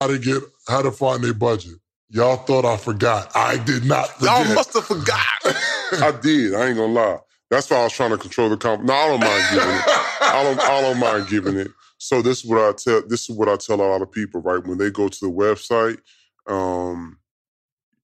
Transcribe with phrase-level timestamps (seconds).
[0.00, 1.74] how to get how to find their budget.
[2.08, 3.30] Y'all thought I forgot.
[3.34, 5.20] I did not Y'all must have forgot.
[5.44, 6.54] I did.
[6.54, 7.18] I ain't gonna lie.
[7.50, 8.82] That's why I was trying to control the comp.
[8.82, 9.82] No, I don't mind giving it.
[9.86, 10.60] I don't.
[10.60, 11.68] I don't mind giving it.
[11.98, 13.02] So this is what I tell.
[13.06, 14.40] This is what I tell a lot of people.
[14.40, 15.98] Right when they go to the website,
[16.46, 17.18] um,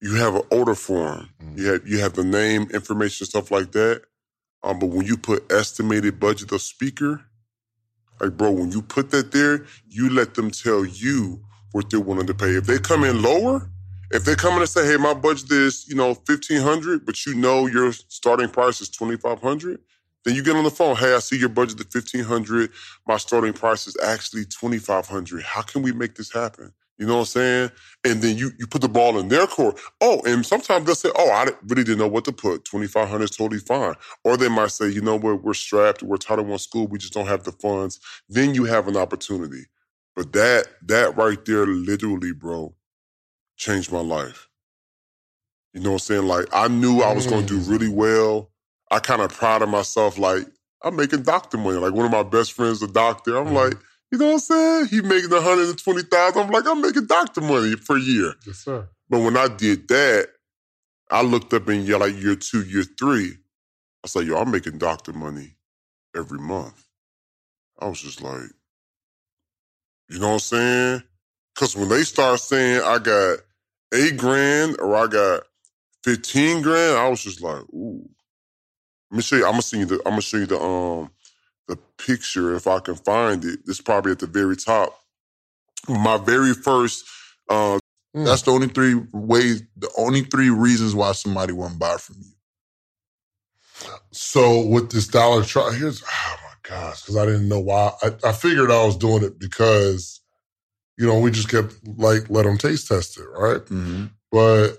[0.00, 1.28] you have an order form.
[1.42, 1.58] Mm.
[1.58, 4.02] You have you have the name, information, stuff like that.
[4.64, 7.24] Um, but when you put estimated budget of speaker,
[8.20, 11.40] like bro, when you put that there, you let them tell you
[11.72, 12.50] what they're willing to pay.
[12.56, 13.70] If they come in lower,
[14.12, 17.26] if they come in and say, "Hey, my budget is you know fifteen hundred, but
[17.26, 19.80] you know your starting price is twenty five hundred,
[20.24, 20.96] then you get on the phone.
[20.96, 22.70] Hey, I see your budget is fifteen hundred.
[23.06, 25.44] My starting price is actually twenty five hundred.
[25.44, 26.72] How can we make this happen?
[26.98, 27.70] You know what I'm saying?
[28.04, 29.80] And then you you put the ball in their court.
[30.00, 32.64] Oh, and sometimes they'll say, "Oh, I really didn't know what to put.
[32.64, 35.42] Twenty five hundred is totally fine." Or they might say, "You know what?
[35.42, 36.02] We're strapped.
[36.02, 36.86] We're Title One school.
[36.88, 39.66] We just don't have the funds." Then you have an opportunity.
[40.14, 42.74] But that that right there, literally, bro,
[43.56, 44.48] changed my life.
[45.72, 46.26] You know what I'm saying?
[46.26, 47.70] Like I knew I was going to do mm.
[47.70, 48.50] really well.
[48.90, 50.18] I kind of proud of myself.
[50.18, 50.46] Like
[50.82, 51.78] I'm making doctor money.
[51.78, 53.36] Like one of my best friends, a doctor.
[53.36, 53.82] I'm like, mm-hmm.
[54.10, 54.86] you know what I'm saying?
[54.86, 56.42] He making 120,000.
[56.42, 58.34] I'm like, I'm making doctor money per year.
[58.46, 58.88] yes, sir.
[59.08, 60.28] But when I did that,
[61.10, 63.30] I looked up in year like year two, year three.
[63.30, 65.56] I was like, yo, I'm making doctor money
[66.16, 66.86] every month.
[67.78, 68.50] I was just like,
[70.12, 71.04] you know what I'm saying?
[71.54, 73.38] Because when they start saying I got
[73.94, 75.44] eight grand or I got
[76.04, 78.08] 15 grand, I was just like, ooh.
[79.10, 79.46] Let me show you.
[79.46, 81.10] I'm gonna see you the I'm gonna show you the um
[81.68, 83.60] the picture if I can find it.
[83.66, 84.98] It's probably at the very top.
[85.88, 87.04] My very first
[87.50, 87.78] uh
[88.24, 92.32] That's the only three ways, the only three reasons why somebody wouldn't buy from you.
[94.12, 96.02] So with this dollar truck, here's
[96.72, 97.92] gosh, because I didn't know why.
[98.02, 100.20] I, I figured I was doing it because,
[100.96, 103.64] you know, we just kept like let them taste test it, right?
[103.66, 104.06] Mm-hmm.
[104.30, 104.78] But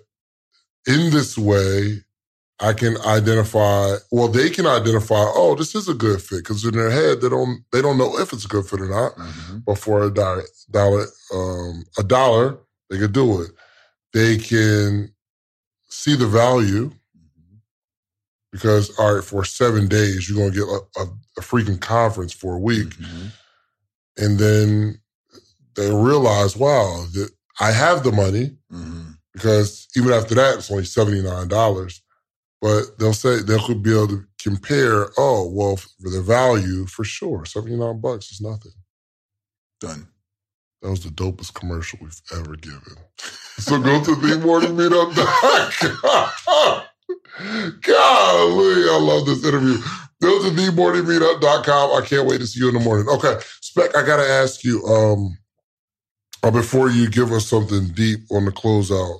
[0.87, 2.03] in this way,
[2.59, 3.95] I can identify.
[4.11, 5.15] Well, they can identify.
[5.35, 8.17] Oh, this is a good fit because in their head they don't they don't know
[8.19, 9.15] if it's a good fit or not.
[9.15, 9.59] Mm-hmm.
[9.65, 12.57] But for a dollar, dollar, um, a dollar,
[12.89, 13.51] they could do it.
[14.13, 15.13] They can
[15.89, 16.91] see the value
[18.53, 21.07] because all right, for seven days you're gonna get a, a,
[21.39, 23.27] a freaking conference for a week, Mm-hmm.
[24.23, 25.01] and then
[25.75, 29.11] they realize, wow, that I have the money Mm-hmm.
[29.33, 31.99] because even after that, it's only seventy nine dollars.
[32.61, 35.09] But they'll say they could be able to compare.
[35.17, 38.71] Oh, well, for the value, for sure, seventy nine bucks is nothing.
[39.81, 40.07] Done.
[40.81, 42.95] That was the dopest commercial we've ever given.
[43.57, 46.81] So go to the themorningmeetup.com.
[47.39, 49.77] Golly, I love this interview.
[50.21, 52.01] Go to themorningmeetup.com.
[52.03, 53.07] I can't wait to see you in the morning.
[53.09, 55.37] Okay, Spec, I got to ask you, um,
[56.43, 59.19] uh, before you give us something deep on the closeout,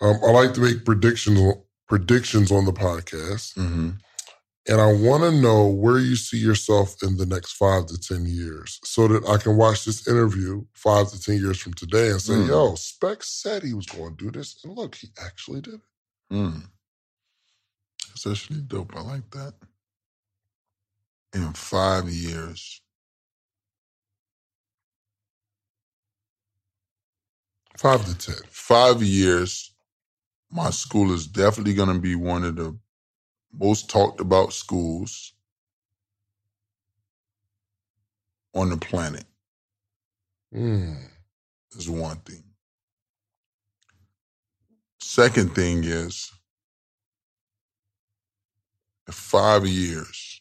[0.00, 1.40] um, I like to make predictions
[1.88, 3.54] predictions on the podcast.
[3.54, 3.90] Mm-hmm.
[4.66, 8.24] And I want to know where you see yourself in the next five to 10
[8.24, 12.20] years so that I can watch this interview five to 10 years from today and
[12.22, 12.48] say, Mm.
[12.48, 14.56] yo, Spec said he was going to do this.
[14.64, 15.80] And look, he actually did it.
[16.32, 16.62] Mm.
[18.14, 18.96] It's actually dope.
[18.96, 19.54] I like that.
[21.34, 22.82] In five years,
[27.76, 29.72] Five to ten, five years,
[30.50, 32.78] my school is definitely going to be one of the
[33.52, 35.34] most talked about schools
[38.54, 39.24] on the planet.
[40.54, 40.96] Mm.
[41.76, 42.44] Is one thing.
[45.00, 46.32] Second thing is,
[49.06, 50.40] in five years,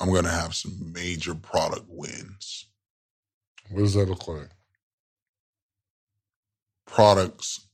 [0.00, 2.66] I'm going to have some major product wins.
[3.70, 4.48] What does that look like?
[6.86, 7.66] Products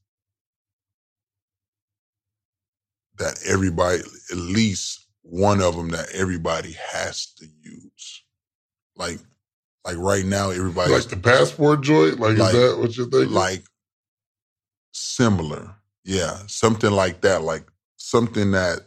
[3.19, 4.01] that everybody,
[4.31, 8.25] at least one of them that everybody has to use.
[8.97, 9.19] Like,
[9.87, 12.21] like right now, everybody Like the passport joint?
[12.21, 13.33] Like, Like- is that what you're thinking?
[13.35, 13.65] like
[14.93, 15.77] similar.
[16.05, 17.43] Yeah, something like that.
[17.43, 17.67] Like
[17.97, 18.81] something that,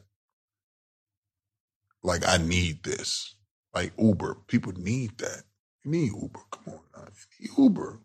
[2.04, 3.36] like I need this.
[3.74, 5.44] Like Uber, people need that.
[5.86, 6.40] You need Uber.
[6.52, 7.08] Come on, now.
[7.40, 8.00] you need Uber.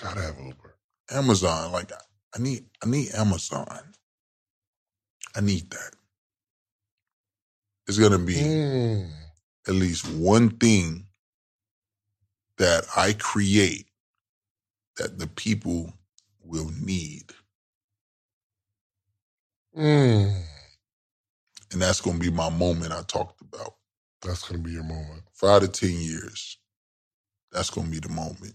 [0.00, 0.76] Gotta have Uber.
[1.10, 3.92] Amazon, like I need, I need Amazon.
[5.36, 5.92] I need that.
[7.88, 9.12] It's gonna be Mm.
[9.66, 11.07] at least one thing
[12.58, 13.86] that I create
[14.98, 15.92] that the people
[16.44, 17.32] will need.
[19.76, 20.42] Mm.
[21.72, 23.74] And that's gonna be my moment I talked about.
[24.22, 25.24] That's gonna be your moment.
[25.34, 26.58] Five to ten years.
[27.52, 28.54] That's gonna be the moment.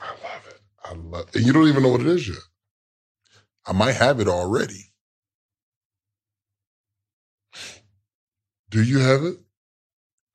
[0.00, 0.60] I love it.
[0.84, 1.36] I love it.
[1.36, 2.38] And you don't even know what it is yet.
[3.66, 4.92] I might have it already.
[8.70, 9.38] Do you have it?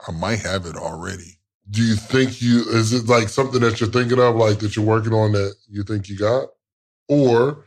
[0.07, 1.39] I might have it already.
[1.69, 4.85] Do you think you is it like something that you're thinking of, like that you're
[4.85, 6.49] working on that you think you got?
[7.09, 7.65] Or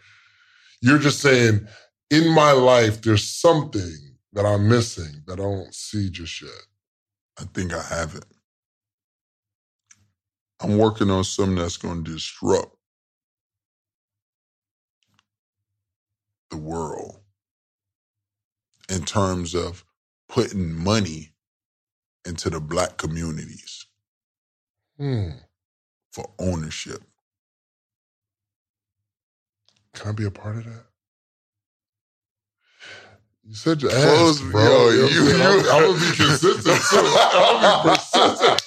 [0.83, 1.67] you're just saying,
[2.11, 3.97] in my life, there's something
[4.35, 6.51] that I'm missing that I don't see just yet.
[7.41, 8.25] I think I have it.
[10.63, 12.77] I'm working on something that's going to disrupt
[16.51, 17.21] the world
[18.91, 19.85] in terms of
[20.29, 21.33] putting money
[22.27, 23.87] into the black communities
[24.99, 25.31] Hmm.
[26.13, 27.03] for ownership.
[29.95, 30.85] Can I be a part of that?
[33.45, 34.65] You said you Close- asked, bro.
[34.65, 36.97] yo, You you- you- I'm gonna be consistent too.
[36.97, 38.63] Gonna be persistent.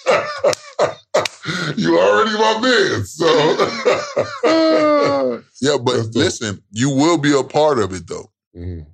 [1.78, 3.28] you already my man, so.
[5.62, 8.32] yeah, but listen, you will be a part of it though.
[8.56, 8.86] Mhm.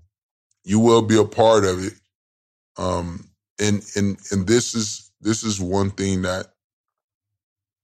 [0.63, 1.93] You will be a part of it.
[2.77, 3.29] Um,
[3.59, 6.47] and and and this is this is one thing that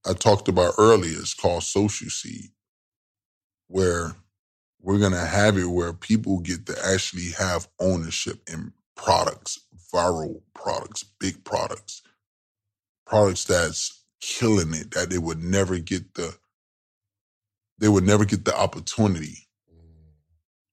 [0.07, 1.19] I talked about earlier.
[1.19, 2.51] It's called social seed,
[3.67, 4.15] where
[4.81, 9.59] we're gonna have it where people get to actually have ownership in products,
[9.93, 12.01] viral products, big products,
[13.05, 16.35] products that's killing it that they would never get the
[17.79, 19.47] they would never get the opportunity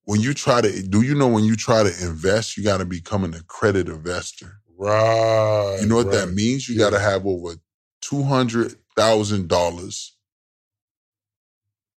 [0.05, 2.85] when you try to do you know when you try to invest you got to
[2.85, 5.79] become an accredited investor Right.
[5.83, 6.69] you know what that means?
[6.69, 6.87] You Yeah.
[6.87, 7.57] got to have over
[8.05, 10.13] $200000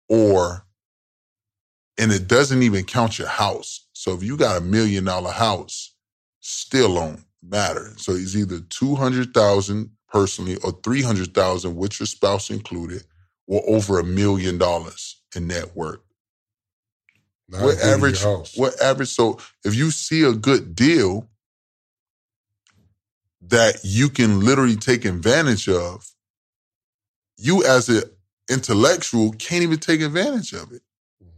[0.09, 0.65] or
[1.99, 3.87] and it doesn't even count your house.
[3.93, 5.95] So if you got a million dollar house
[6.41, 7.93] still don't matter.
[7.97, 13.05] So it's either 200000 personally or 300000 with your spouse included
[13.47, 16.01] or over a million dollars in net worth.
[17.49, 18.21] Not what average
[18.57, 21.28] what average so if you see a good deal
[23.41, 26.05] that you can literally take advantage of
[27.37, 28.03] you as an
[28.49, 30.81] intellectual can't even take advantage of it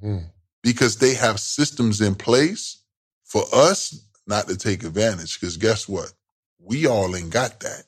[0.03, 0.31] Mhm.
[0.63, 2.79] because they have systems in place
[3.25, 6.13] for us not to take advantage because guess what
[6.59, 7.83] we all ain't got that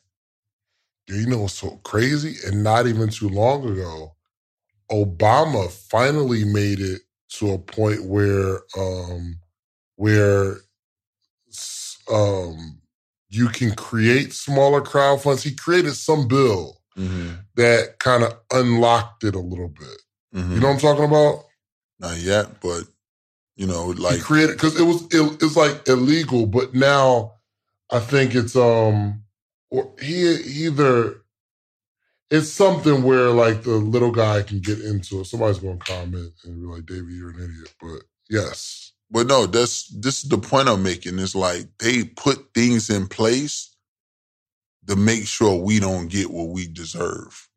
[1.08, 2.38] you know what's so crazy?
[2.48, 4.16] And not even too long ago,
[4.92, 7.02] Obama finally made it
[7.40, 9.40] to a point where um
[9.98, 10.58] where
[12.12, 12.82] um
[13.34, 15.44] you can create smaller crowd funds.
[15.44, 16.80] He created some bill
[17.56, 20.02] that kind of unlocked it a little bit.
[20.36, 20.54] Mhm.
[20.54, 21.46] You know what I'm talking about?
[22.00, 22.84] not yet but
[23.56, 27.34] you know like he created because it was it, it's like illegal, but now
[27.92, 29.24] I think it's um
[29.70, 30.34] or he
[30.66, 31.22] either
[32.30, 35.26] it's something where like the little guy can get into it.
[35.26, 37.74] Somebody's gonna comment and be like, David, you're an idiot.
[37.80, 38.83] But yes.
[39.14, 41.20] But no, that's this is the point I'm making.
[41.20, 43.76] It's like they put things in place
[44.88, 47.48] to make sure we don't get what we deserve.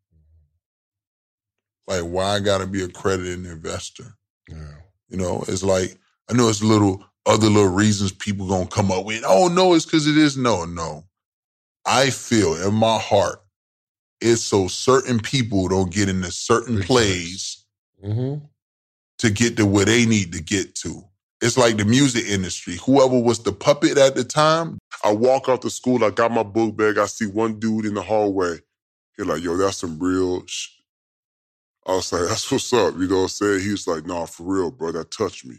[1.89, 4.17] Like, why I gotta be accredited investor?
[4.49, 4.75] Yeah.
[5.09, 5.99] You know, it's like
[6.31, 9.25] I know it's little other little reasons people gonna come up with.
[9.27, 10.37] Oh no, it's because it is.
[10.37, 11.05] No, no.
[11.87, 13.41] I feel in my heart
[14.21, 17.65] it's so certain people don't get into certain plays
[18.05, 18.45] Mm-hmm.
[19.21, 21.03] to get to where they need to get to.
[21.43, 22.79] It's like the music industry.
[22.87, 26.43] Whoever was the puppet at the time, I walk out the school, I got my
[26.45, 28.59] book bag, I see one dude in the hallway.
[29.17, 30.71] He like, yo, that's some real sh-.
[31.87, 32.95] I was like, that's what's up.
[32.99, 33.61] You know what I'm saying?
[33.61, 35.57] He was like, nah, for real, bro, that touched me.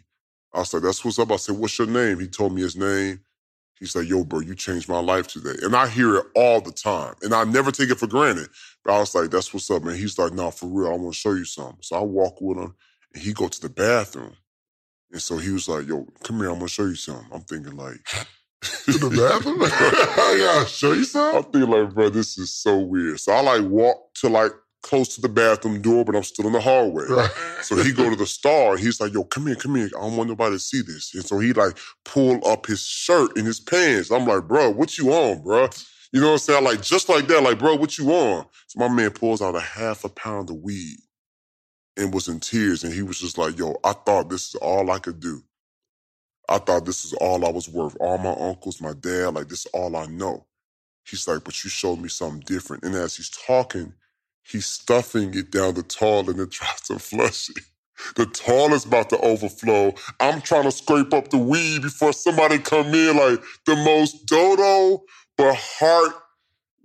[0.53, 1.31] I was like, that's what's up.
[1.31, 2.19] I said, what's your name?
[2.19, 3.21] He told me his name.
[3.79, 5.55] He's like, yo, bro, you changed my life today.
[5.63, 7.15] And I hear it all the time.
[7.21, 8.49] And I never take it for granted.
[8.85, 9.97] But I was like, that's what's up, man.
[9.97, 11.79] He's like, nah, for real, I want to show you something.
[11.81, 12.75] So I walk with him
[13.13, 14.35] and he go to the bathroom.
[15.11, 17.27] And so he was like, yo, come here, I'm gonna show you something.
[17.31, 17.99] I'm thinking like
[18.85, 19.59] To the bathroom?
[20.41, 21.37] yeah, I'll show you something.
[21.37, 23.19] I'm thinking like, bro, this is so weird.
[23.19, 26.53] So I like walk to like close to the bathroom door, but I'm still in
[26.53, 27.05] the hallway.
[27.09, 27.29] Right.
[27.61, 28.71] So he go to the star.
[28.71, 29.87] and He's like, yo, come here, come here.
[29.87, 31.13] I don't want nobody to see this.
[31.13, 34.11] And so he like pull up his shirt and his pants.
[34.11, 35.69] I'm like, bro, what you on, bro?
[36.11, 36.63] You know what I'm saying?
[36.63, 38.45] Like just like that, like, bro, what you on?
[38.67, 40.97] So my man pulls out a half a pound of weed
[41.97, 42.83] and was in tears.
[42.83, 45.43] And he was just like, yo, I thought this is all I could do.
[46.49, 47.97] I thought this is all I was worth.
[47.99, 50.45] All my uncles, my dad, like this is all I know.
[51.05, 52.83] He's like, but you showed me something different.
[52.83, 53.93] And as he's talking,
[54.43, 57.63] he's stuffing it down the toilet and tries to flush it.
[58.17, 59.93] The toilet's about to overflow.
[60.19, 63.17] I'm trying to scrape up the weed before somebody come in.
[63.17, 65.03] Like the most dodo
[65.37, 66.15] but heart,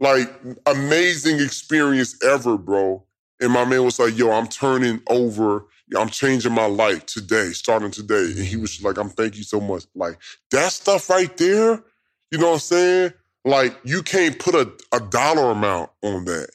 [0.01, 0.31] like
[0.67, 3.05] amazing experience ever, bro.
[3.43, 5.67] And my man was like, "Yo, I'm turning over.
[5.97, 9.61] I'm changing my life today, starting today." And he was like, "I'm thank you so
[9.61, 10.19] much." Like
[10.51, 11.83] that stuff right there.
[12.31, 13.13] You know what I'm saying?
[13.45, 16.49] Like you can't put a, a dollar amount on that.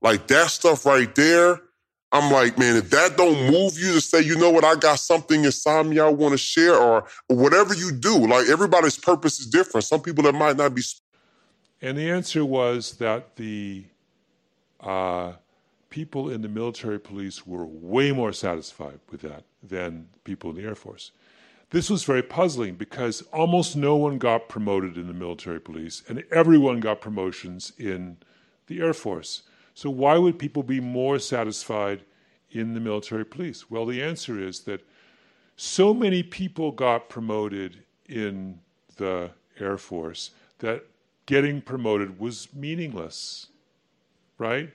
[0.00, 1.60] Like that stuff right there
[2.12, 5.00] I'm like, man, if that don't move you to say, you know what, I got
[5.00, 9.40] something inside me I want to share, or, or whatever you do, like everybody's purpose
[9.40, 9.84] is different.
[9.84, 10.82] Some people that might not be.
[11.82, 13.84] And the answer was that the
[14.80, 15.32] uh,
[15.90, 20.62] people in the military police were way more satisfied with that than people in the
[20.62, 21.12] Air Force.
[21.70, 26.24] This was very puzzling because almost no one got promoted in the military police, and
[26.30, 28.18] everyone got promotions in
[28.68, 29.42] the Air Force.
[29.74, 32.02] So, why would people be more satisfied
[32.50, 33.70] in the military police?
[33.70, 34.86] Well, the answer is that
[35.56, 38.60] so many people got promoted in
[38.96, 40.84] the Air Force that
[41.26, 43.48] getting promoted was meaningless,
[44.38, 44.72] right?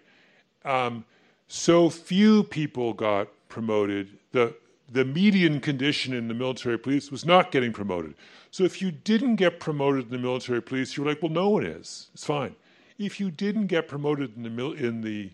[0.66, 1.06] Um,
[1.48, 4.18] so few people got promoted.
[4.32, 4.56] The,
[4.92, 8.16] the median condition in the military police was not getting promoted.
[8.52, 11.50] So if you didn't get promoted in the military police, you were like, well, no
[11.50, 12.10] one is.
[12.14, 12.56] It's fine.
[12.98, 15.32] If you didn't get promoted in the mil- in the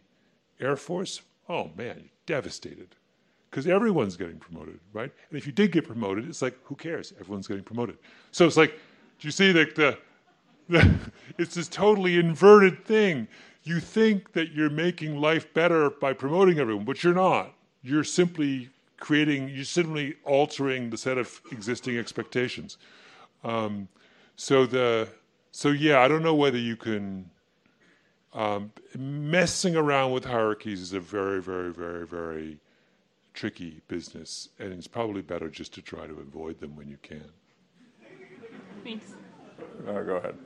[0.60, 2.96] Air Force, oh man, you're devastated
[3.50, 5.12] because everyone's getting promoted, right?
[5.30, 7.14] And if you did get promoted, it's like who cares?
[7.20, 7.98] Everyone's getting promoted.
[8.32, 8.72] So it's like,
[9.20, 9.98] do you see that the,
[10.70, 10.98] the
[11.38, 13.28] it's this totally inverted thing.
[13.68, 17.54] You think that you're making life better by promoting everyone, but you're not.
[17.84, 22.78] You're simply creating, you're simply altering the set of existing expectations.
[23.44, 23.90] Um,
[24.38, 25.10] so the,
[25.52, 27.30] so yeah, I don't know whether you can
[28.34, 32.60] um, messing around with hierarchies is a very, very, very, very
[33.34, 37.26] tricky business, and it's probably better just to try to avoid them when you can.
[38.84, 39.16] Thanks.
[39.86, 40.38] Uh, go ahead.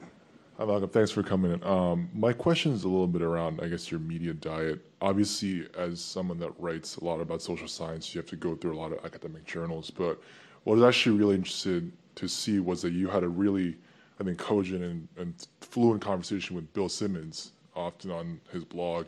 [0.61, 0.89] Hi, Malcolm.
[0.89, 1.63] Thanks for coming in.
[1.63, 4.79] Um, my question is a little bit around, I guess, your media diet.
[5.01, 8.75] Obviously, as someone that writes a lot about social science, you have to go through
[8.75, 9.89] a lot of academic journals.
[9.89, 10.21] But
[10.63, 13.75] what I was actually really interested to see was that you had a really,
[14.19, 19.07] I think, cogent and, and fluent conversation with Bill Simmons often on his blog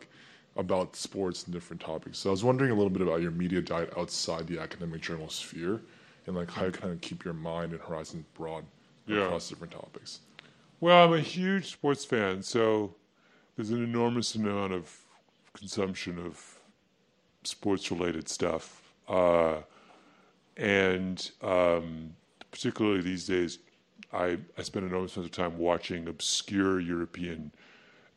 [0.56, 2.18] about sports and different topics.
[2.18, 5.28] So I was wondering a little bit about your media diet outside the academic journal
[5.28, 5.82] sphere
[6.26, 8.64] and like how you kind of keep your mind and horizons broad
[9.06, 9.26] yeah.
[9.26, 10.18] across different topics.
[10.84, 12.94] Well, I'm a huge sports fan, so
[13.56, 14.94] there's an enormous amount of
[15.54, 16.58] consumption of
[17.42, 18.82] sports related stuff.
[19.08, 19.62] Uh,
[20.58, 22.10] and um,
[22.50, 23.60] particularly these days,
[24.12, 27.50] I, I spend enormous amount of time watching obscure European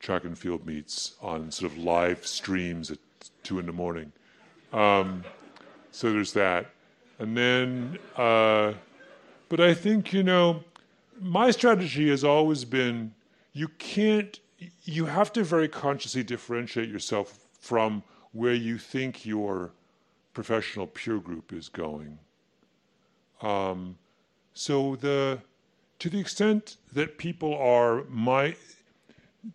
[0.02, 2.98] track and field meets on sort of live streams at
[3.44, 4.12] two in the morning.
[4.74, 5.24] Um,
[5.92, 6.66] so there's that.
[7.18, 8.74] And then, uh,
[9.48, 10.66] but I think, you know,
[11.20, 13.14] my strategy has always been
[13.54, 14.40] you can't,
[14.84, 19.72] you have to very consciously differentiate yourself from where you think your
[20.34, 22.20] professional peer group is going.
[23.42, 23.98] Um,
[24.54, 25.42] so the,
[26.00, 28.56] to the extent that people are my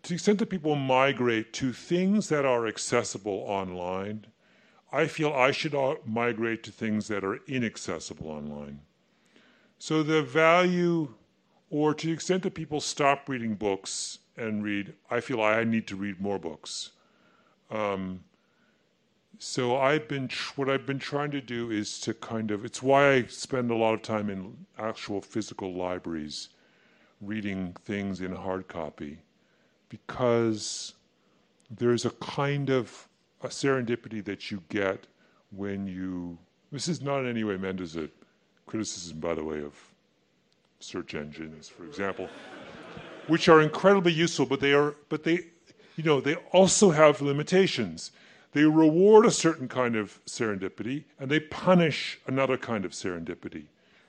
[0.02, 4.26] to the extent that people migrate to things that are accessible online,
[4.92, 5.74] I feel I should
[6.06, 8.80] migrate to things that are inaccessible online.
[9.78, 11.14] So the value,
[11.72, 15.86] or to the extent that people stop reading books and read, I feel I need
[15.86, 16.90] to read more books.
[17.70, 18.20] Um,
[19.38, 23.12] so I've been what I've been trying to do is to kind of it's why
[23.14, 26.50] I spend a lot of time in actual physical libraries,
[27.22, 29.18] reading things in hard copy
[29.88, 30.92] because
[31.70, 33.08] there's a kind of
[33.40, 35.06] a serendipity that you get
[35.50, 36.36] when you.
[36.70, 38.10] This is not in any way meant as a
[38.66, 39.91] criticism, by the way, of
[40.82, 42.28] search engines, for example,
[43.26, 45.40] which are incredibly useful, but they are, but they,
[45.96, 48.10] you know, they also have limitations.
[48.52, 53.64] They reward a certain kind of serendipity and they punish another kind of serendipity,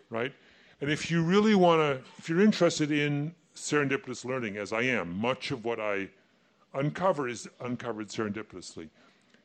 [0.10, 0.34] right?
[0.82, 5.18] And if you really want to, if you're interested in serendipitous learning, as I am,
[5.18, 6.10] much of what I
[6.74, 8.90] uncover is uncovered serendipitously.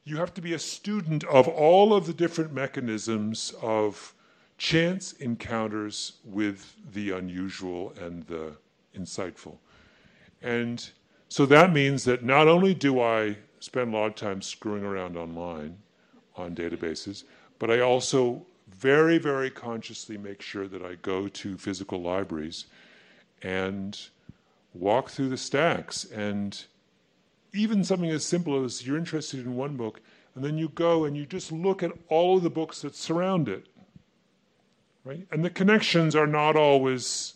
[0.04, 4.14] You have to be a student of all of the different mechanisms of
[4.58, 8.52] chance encounters with the unusual and the
[8.96, 9.56] insightful.
[10.42, 10.88] And
[11.28, 15.16] so that means that not only do I spend a lot of time screwing around
[15.16, 15.78] online
[16.36, 17.24] on databases,
[17.58, 18.44] but I also
[18.76, 22.66] very, very consciously make sure that I go to physical libraries
[23.42, 23.98] and
[24.74, 26.04] walk through the stacks.
[26.04, 26.64] And
[27.52, 30.00] even something as simple as you're interested in one book,
[30.34, 33.48] and then you go and you just look at all of the books that surround
[33.48, 33.66] it.
[35.04, 35.26] Right?
[35.30, 37.34] And the connections are not always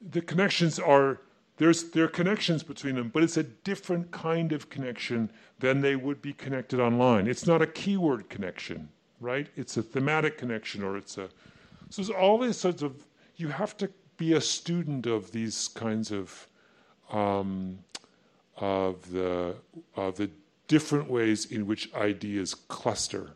[0.00, 1.20] the connections are
[1.56, 5.96] there's there are connections between them, but it's a different kind of connection than they
[5.96, 7.26] would be connected online.
[7.26, 8.88] It's not a keyword connection,
[9.20, 9.48] right?
[9.56, 11.28] It's a thematic connection or it's a
[11.90, 13.04] so there's all these sorts of
[13.36, 16.46] you have to be a student of these kinds of
[17.10, 17.78] um,
[18.56, 19.54] of the
[19.96, 20.30] of the
[20.68, 23.30] different ways in which ideas cluster.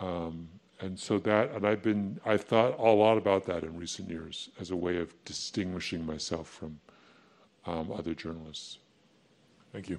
[0.00, 0.48] Um,
[0.80, 4.50] and so that, and I've been, I've thought a lot about that in recent years
[4.60, 6.80] as a way of distinguishing myself from
[7.64, 8.78] um, other journalists.
[9.72, 9.98] Thank you.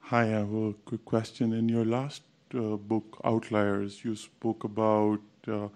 [0.00, 1.52] Hi, I have a quick question.
[1.52, 2.22] In your last
[2.54, 5.68] uh, book, Outliers, you spoke about uh,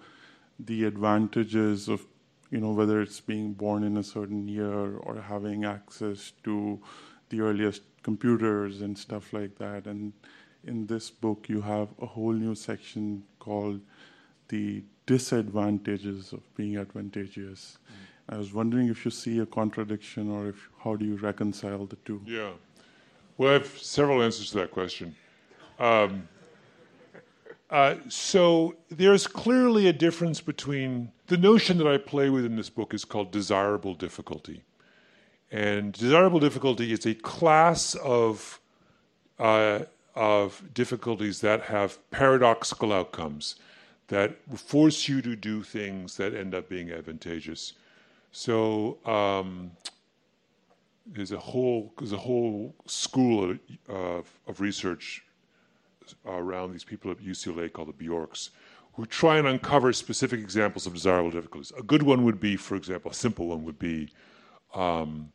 [0.59, 2.07] the advantages of,
[2.51, 6.81] you know, whether it's being born in a certain year or having access to
[7.31, 9.87] the earliest computers and stuff like that.
[9.87, 10.13] And
[10.65, 13.81] in this book, you have a whole new section called
[14.51, 17.79] the disadvantages of being advantageous.
[17.89, 18.35] Mm.
[18.35, 21.97] I was wondering if you see a contradiction or if how do you reconcile the
[22.05, 22.21] two?
[22.25, 22.51] Yeah.
[23.37, 25.17] Well, I have several answers to that question.
[25.79, 26.29] Um,
[27.71, 32.71] uh, so there's clearly a difference between the notion that I play with in this
[32.71, 34.63] book is called desirable difficulty.
[35.51, 38.61] And desirable difficulty is a class of,
[39.39, 39.81] uh,
[40.15, 43.57] of difficulties that have paradoxical outcomes
[44.11, 47.75] that force you to do things that end up being advantageous.
[48.33, 49.71] So um,
[51.07, 53.57] there's a whole there's a whole school
[53.89, 55.25] of, of research
[56.27, 58.51] around these people at UCLA called the Bjorks,
[58.95, 61.73] who try and uncover specific examples of desirable difficulties.
[61.79, 64.09] A good one would be, for example, a simple one would be
[64.75, 65.33] um,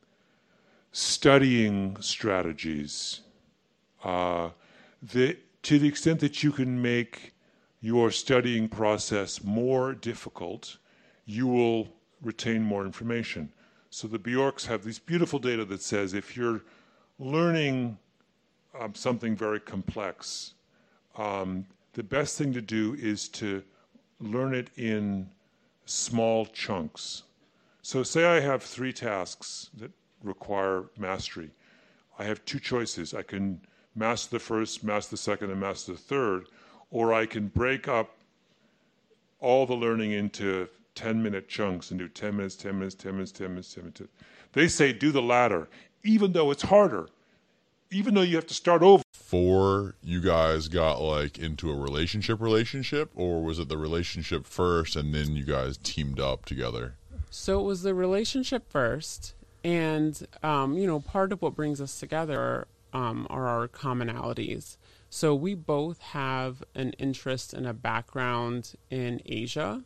[0.92, 3.22] studying strategies.
[4.04, 4.50] Uh,
[5.02, 7.35] the, to the extent that you can make
[7.82, 10.78] your studying process more difficult,
[11.26, 11.88] you will
[12.22, 13.52] retain more information.
[13.90, 16.64] So the Bjorks have these beautiful data that says if you're
[17.20, 17.98] learning
[18.80, 20.54] um, something very complex,
[21.18, 23.64] um, the best thing to do is to
[24.20, 25.30] learn it in
[25.86, 27.24] small chunks.
[27.82, 29.92] So, say I have three tasks that
[30.24, 31.52] require mastery.
[32.18, 33.14] I have two choices.
[33.14, 33.62] I can
[33.96, 36.48] master the first, master the second, and master the third,
[36.92, 38.16] or I can break up
[39.40, 43.32] all the learning into 10 minute chunks and do 10 minutes, 10 minutes, 10 minutes,
[43.32, 44.02] 10 minutes, 10 minutes.
[44.54, 45.68] They say do the latter,
[46.04, 47.10] even though it's harder,
[47.92, 49.04] even though you have to start over.
[49.12, 54.96] Before you guys got like into a relationship relationship, or was it the relationship first
[54.96, 56.96] and then you guys teamed up together?
[57.30, 62.00] So it was the relationship first, and um, you know, part of what brings us
[62.00, 64.78] together um, are our commonalities.
[65.16, 69.86] So we both have an interest and a background in Asia,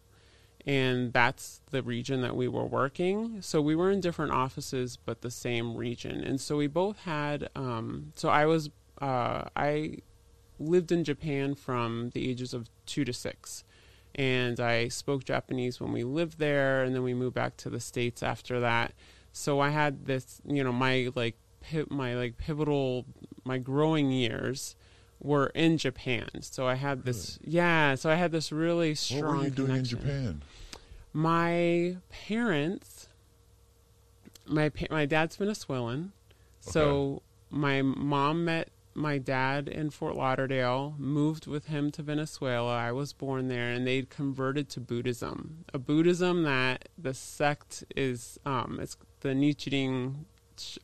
[0.66, 3.40] and that's the region that we were working.
[3.44, 6.24] So we were in different offices, but the same region.
[6.24, 7.48] And so we both had.
[7.56, 9.98] Um, so I was uh, I
[10.58, 13.64] lived in Japan from the ages of two to six,
[14.16, 17.80] and I spoke Japanese when we lived there, and then we moved back to the
[17.80, 18.94] states after that.
[19.32, 21.38] So I had this, you know, my like
[21.88, 23.06] my like pivotal
[23.44, 24.76] my growing years
[25.22, 26.30] were in Japan.
[26.42, 27.56] So I had this, really?
[27.56, 27.96] yeah.
[27.96, 29.24] So I had this really strong.
[29.24, 29.98] What were you doing connection.
[29.98, 30.42] in Japan?
[31.12, 33.08] My parents,
[34.46, 36.12] my my dad's Venezuelan,
[36.64, 36.72] okay.
[36.72, 42.76] so my mom met my dad in Fort Lauderdale, moved with him to Venezuela.
[42.76, 48.40] I was born there, and they'd converted to Buddhism, a Buddhism that the sect is
[48.46, 50.26] um, it's the Nichiren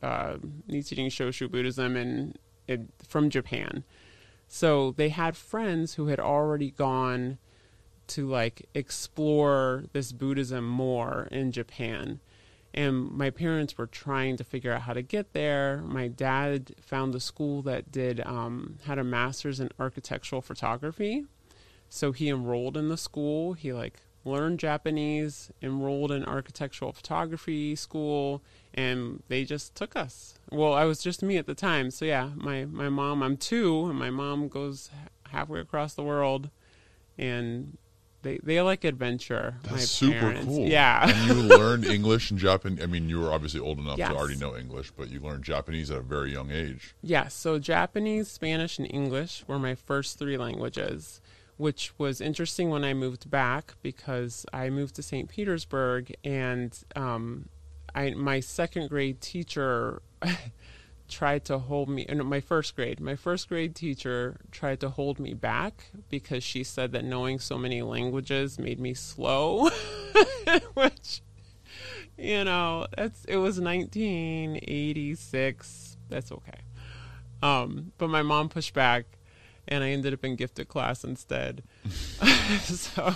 [0.02, 0.36] uh,
[0.68, 3.84] Nichiren Shoshu Buddhism and it, from Japan.
[4.48, 7.38] So they had friends who had already gone
[8.08, 12.20] to like explore this Buddhism more in Japan.
[12.72, 15.82] And my parents were trying to figure out how to get there.
[15.84, 21.24] My dad found a school that did um, had a master's in architectural photography,
[21.88, 23.54] so he enrolled in the school.
[23.54, 28.42] He like learned Japanese, enrolled in architectural photography school,
[28.74, 30.34] and they just took us.
[30.50, 33.22] Well, I was just me at the time, so yeah, my my mom.
[33.22, 34.90] I'm two, and my mom goes
[35.30, 36.50] halfway across the world,
[37.16, 37.78] and
[38.22, 39.56] they they like adventure.
[39.62, 40.44] That's super parents.
[40.46, 40.66] cool.
[40.68, 42.82] Yeah, and you learned English and Japanese.
[42.82, 44.10] I mean, you were obviously old enough yes.
[44.10, 46.94] to already know English, but you learned Japanese at a very young age.
[47.02, 51.20] Yes, so Japanese, Spanish, and English were my first three languages
[51.56, 55.28] which was interesting when I moved back because I moved to St.
[55.28, 57.48] Petersburg and um,
[57.94, 60.02] I, my second grade teacher
[61.08, 63.00] tried to hold me in my first grade.
[63.00, 67.56] My first grade teacher tried to hold me back because she said that knowing so
[67.56, 69.70] many languages made me slow,
[70.74, 71.22] which
[72.18, 75.96] you know, that's it was 1986.
[76.08, 76.60] That's okay.
[77.42, 79.04] Um, but my mom pushed back
[79.68, 81.62] and I ended up in gifted class instead.
[82.62, 83.14] so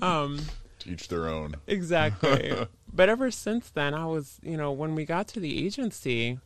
[0.00, 0.38] um
[0.82, 1.54] Teach their own.
[1.68, 2.52] Exactly.
[2.92, 6.40] but ever since then, I was, you know, when we got to the agency,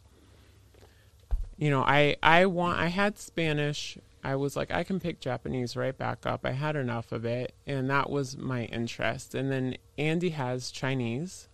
[1.57, 3.97] you know, I I want I had Spanish.
[4.23, 6.45] I was like, I can pick Japanese right back up.
[6.45, 9.35] I had enough of it, and that was my interest.
[9.35, 11.49] And then Andy has Chinese,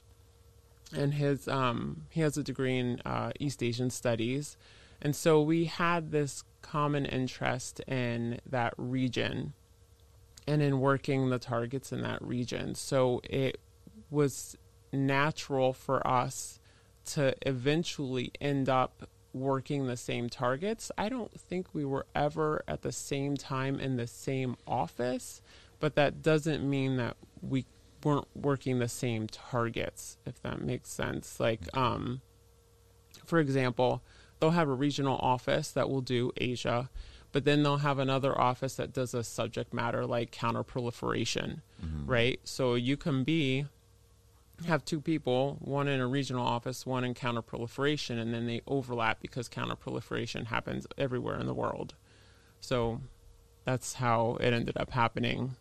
[0.92, 4.56] and his um he has a degree in uh, East Asian studies,
[5.00, 9.52] and so we had this common interest in that region
[10.46, 12.74] and in working the targets in that region.
[12.74, 13.60] So it
[14.10, 14.56] was
[14.90, 16.58] natural for us
[17.04, 20.90] to eventually end up working the same targets.
[20.96, 25.42] I don't think we were ever at the same time in the same office,
[25.78, 27.66] but that doesn't mean that we
[28.02, 31.38] weren't working the same targets, if that makes sense.
[31.38, 32.22] Like, um,
[33.26, 34.02] for example,
[34.42, 36.90] they'll have a regional office that will do Asia
[37.32, 42.06] but then they'll have another office that does a subject matter like counterproliferation, mm-hmm.
[42.06, 42.40] right?
[42.44, 43.66] So you can be
[44.66, 49.20] have two people, one in a regional office, one in counterproliferation, and then they overlap
[49.20, 51.94] because counterproliferation happens everywhere in the world.
[52.60, 53.00] So
[53.64, 55.56] that's how it ended up happening.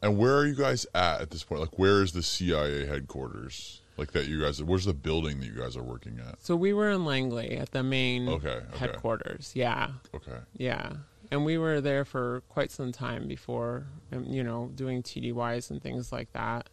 [0.00, 1.60] And where are you guys at at this point?
[1.60, 3.82] Like, where is the CIA headquarters?
[3.98, 4.62] Like that, you guys.
[4.62, 6.40] Where's the building that you guys are working at?
[6.40, 8.78] So we were in Langley at the main okay, okay.
[8.78, 9.50] headquarters.
[9.54, 9.90] Yeah.
[10.14, 10.38] Okay.
[10.56, 10.92] Yeah,
[11.30, 15.82] and we were there for quite some time before, um, you know, doing TDYs and
[15.82, 16.68] things like that.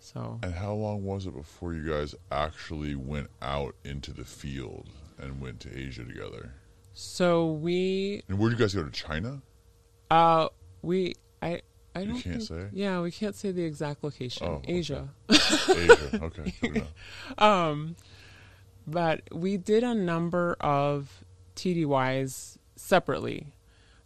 [0.00, 0.38] So.
[0.42, 5.40] And how long was it before you guys actually went out into the field and
[5.40, 6.54] went to Asia together?
[6.94, 8.22] So we.
[8.28, 9.42] And where did you guys go to China?
[10.10, 10.48] Uh,
[10.82, 11.60] we I
[11.98, 12.66] I don't you can't think, say.
[12.72, 14.46] Yeah, we can't say the exact location.
[14.46, 15.08] Oh, Asia.
[15.30, 15.84] Okay.
[15.84, 16.20] Asia.
[16.22, 16.82] Okay.
[17.38, 17.96] um,
[18.86, 21.24] but we did a number of
[21.56, 23.48] TDYs separately.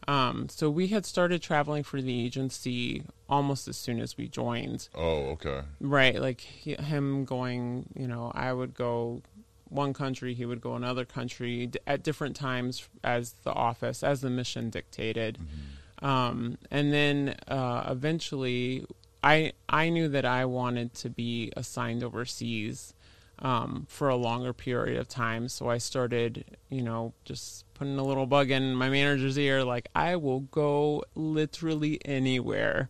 [0.08, 4.88] Um, so we had started traveling for the agency almost as soon as we joined.
[4.94, 5.62] Oh, okay.
[5.80, 7.88] Right, like he, him going.
[7.94, 9.22] You know, I would go
[9.68, 14.30] one country, he would go another country at different times as the office, as the
[14.30, 15.38] mission dictated.
[15.38, 15.60] Mm-hmm.
[16.02, 18.84] Um, and then uh, eventually,
[19.22, 22.92] I I knew that I wanted to be assigned overseas
[23.38, 25.48] um, for a longer period of time.
[25.48, 29.88] So I started, you know, just putting a little bug in my manager's ear, like
[29.94, 32.88] I will go literally anywhere.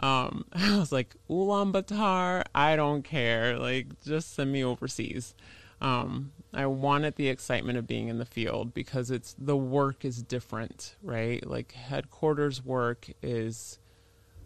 [0.00, 5.34] Um, I was like Ulaanbaatar, I don't care, like just send me overseas.
[5.82, 10.22] Um, I wanted the excitement of being in the field because it's the work is
[10.22, 11.44] different, right?
[11.44, 13.80] Like headquarters work is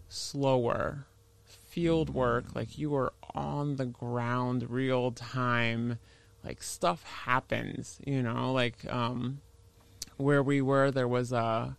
[0.09, 1.07] slower.
[1.45, 5.99] Field work, like you are on the ground real time,
[6.43, 9.43] like stuff happens, you know, like um
[10.17, 11.77] where we were there was a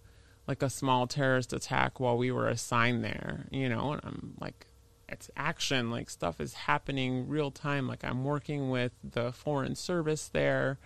[0.47, 4.66] like a small terrorist attack while we were assigned there, you know, and I'm like
[5.09, 10.27] it's action like stuff is happening real time like i'm working with the foreign service
[10.27, 10.77] there.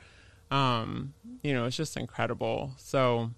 [0.50, 2.74] Um, you know it's just incredible.
[2.78, 3.32] So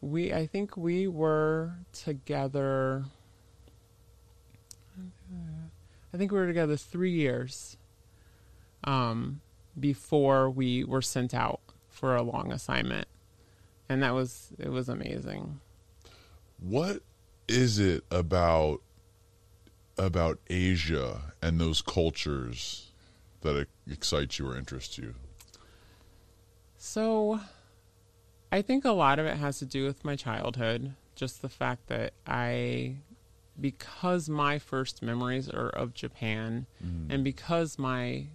[0.00, 3.04] we i think we were together
[6.14, 7.76] i think we were together three years
[8.84, 9.40] um,
[9.78, 13.06] before we were sent out for a long assignment.
[13.88, 15.60] And that was it was amazing.
[16.58, 17.02] What
[17.48, 18.82] is it about
[20.00, 22.90] about Asia and those cultures
[23.42, 25.14] that excite you or interest you?
[26.76, 27.40] So,
[28.50, 30.94] I think a lot of it has to do with my childhood.
[31.14, 32.96] Just the fact that I,
[33.60, 37.12] because my first memories are of Japan, mm.
[37.12, 38.26] and because my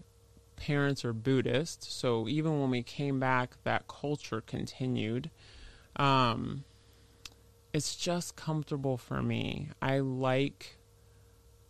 [0.55, 5.31] parents are Buddhist, so even when we came back, that culture continued.
[5.95, 6.63] Um,
[7.73, 9.69] it's just comfortable for me.
[9.81, 10.77] I like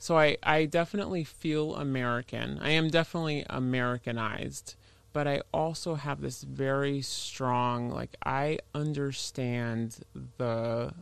[0.06, 2.60] so I, I definitely feel American.
[2.62, 4.76] I am definitely Americanized,
[5.14, 9.98] but I also have this very strong like I understand
[10.38, 10.94] the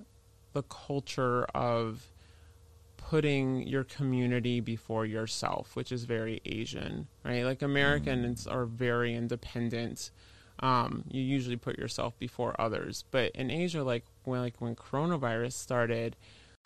[0.54, 2.14] the culture of
[2.96, 7.44] putting your community before yourself, which is very Asian, right?
[7.44, 8.54] Like Americans mm.
[8.54, 10.12] are very independent.
[10.60, 15.52] Um, you usually put yourself before others, but in Asia, like when like when coronavirus
[15.52, 16.16] started,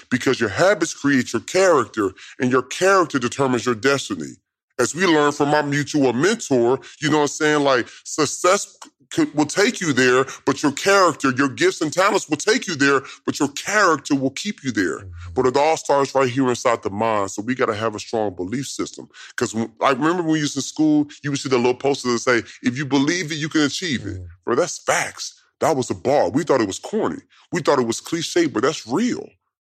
[0.10, 4.34] because your habits create your character and your character determines your destiny.
[4.80, 7.64] As we learned from our mutual mentor, you know what I'm saying?
[7.64, 8.78] Like success
[9.10, 12.76] could, will take you there, but your character, your gifts and talents will take you
[12.76, 15.00] there, but your character will keep you there.
[15.00, 15.34] Mm-hmm.
[15.34, 17.32] But it all starts right here inside the mind.
[17.32, 19.10] So we got to have a strong belief system.
[19.30, 22.44] Because I remember when we used in school, you would see the little posters that
[22.44, 24.16] say, if you believe it, you can achieve it.
[24.16, 24.26] Mm-hmm.
[24.44, 25.42] Bro, that's facts.
[25.60, 26.30] That was a bar.
[26.30, 27.22] We thought it was corny.
[27.52, 29.28] We thought it was cliche, but that's real.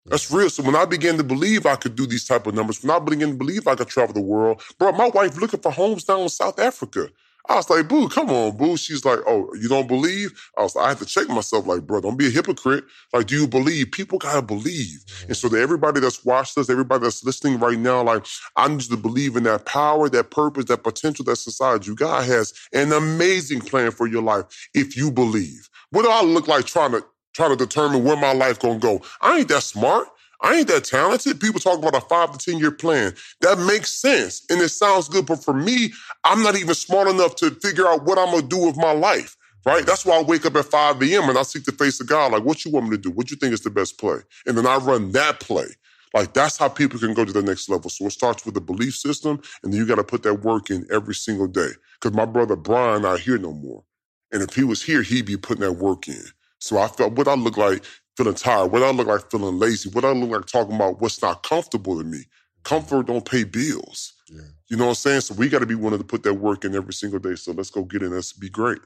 [0.06, 0.50] That's real.
[0.50, 2.98] So when I began to believe I could do these type of numbers, when I
[2.98, 6.20] began to believe I could travel the world, bro, my wife looking for homes down
[6.20, 7.08] in South Africa.
[7.46, 8.76] I was like, boo, come on, boo.
[8.78, 10.32] She's like, oh, you don't believe?
[10.56, 12.84] I was like, I had to check myself, like, bro, don't be a hypocrite.
[13.12, 13.92] Like, do you believe?
[13.92, 15.04] People gotta believe.
[15.04, 15.26] Mm-hmm.
[15.28, 18.24] And so that everybody that's watched us, everybody that's listening right now, like,
[18.56, 21.94] I need you to believe in that power, that purpose, that potential that's inside you.
[21.94, 25.68] God has an amazing plan for your life if you believe.
[25.90, 29.02] What do I look like trying to trying to determine where my life gonna go?
[29.20, 30.08] I ain't that smart.
[30.40, 31.40] I ain't that talented.
[31.40, 33.14] People talk about a five to 10 year plan.
[33.40, 35.26] That makes sense and it sounds good.
[35.26, 35.92] But for me,
[36.24, 39.36] I'm not even smart enough to figure out what I'm to do with my life.
[39.66, 39.86] Right?
[39.86, 41.30] That's why I wake up at 5 a.m.
[41.30, 42.32] and I seek the face of God.
[42.32, 43.10] Like, what you want me to do?
[43.10, 44.18] What you think is the best play?
[44.46, 45.68] And then I run that play.
[46.14, 47.90] Like, that's how people can go to the next level.
[47.90, 50.70] So it starts with a belief system, and then you got to put that work
[50.70, 51.70] in every single day.
[51.94, 53.84] Because my brother Brian not here no more.
[54.32, 56.24] And if he was here, he'd be putting that work in.
[56.58, 57.84] So I felt what I look like
[58.16, 61.20] feeling tired, what I look like feeling lazy, what I look like talking about what's
[61.20, 62.24] not comfortable to me.
[62.62, 64.14] Comfort don't pay bills.
[64.30, 64.40] Yeah.
[64.68, 65.20] You know what I'm saying?
[65.22, 67.34] So we got to be willing to put that work in every single day.
[67.34, 68.12] So let's go get in.
[68.12, 68.80] Let's be great.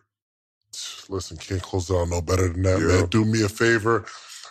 [1.09, 2.87] Listen, can't close it out no better than that, yeah.
[2.87, 3.07] man.
[3.07, 4.04] Do me a favor.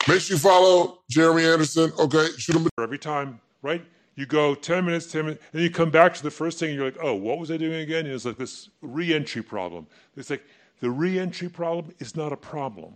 [0.07, 1.91] Make sure you follow Jeremy Anderson.
[1.99, 3.83] Okay, shoot him every time, right?
[4.15, 6.77] You go 10 minutes, 10 minutes, and you come back to the first thing and
[6.77, 8.05] you're like, oh, what was I doing again?
[8.05, 9.85] And it's like this re entry problem.
[10.15, 10.43] It's like
[10.79, 12.93] the re entry problem is not a problem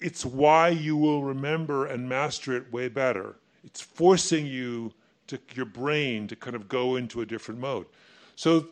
[0.00, 3.36] it's why you will remember and master it way better.
[3.64, 4.92] It's forcing you
[5.26, 7.86] to your brain to kind of go into a different mode.
[8.36, 8.68] So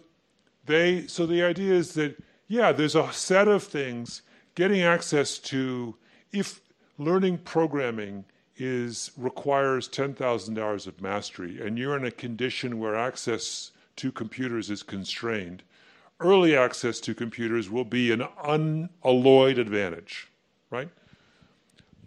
[0.67, 4.23] they so the idea is that yeah, there's a set of things
[4.55, 5.95] getting access to
[6.33, 6.61] if
[6.97, 8.25] learning programming
[8.57, 14.71] is requires 10,000 hours of mastery and you're in a condition where access to computers
[14.71, 15.63] is constrained,
[16.21, 20.29] early access to computers will be an unalloyed advantage,
[20.71, 20.89] right?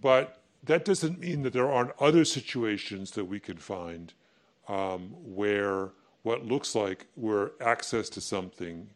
[0.02, 4.14] But that doesn't mean that there aren't other situations that we can find
[4.68, 5.92] um, where
[6.24, 8.90] what looks like where access to something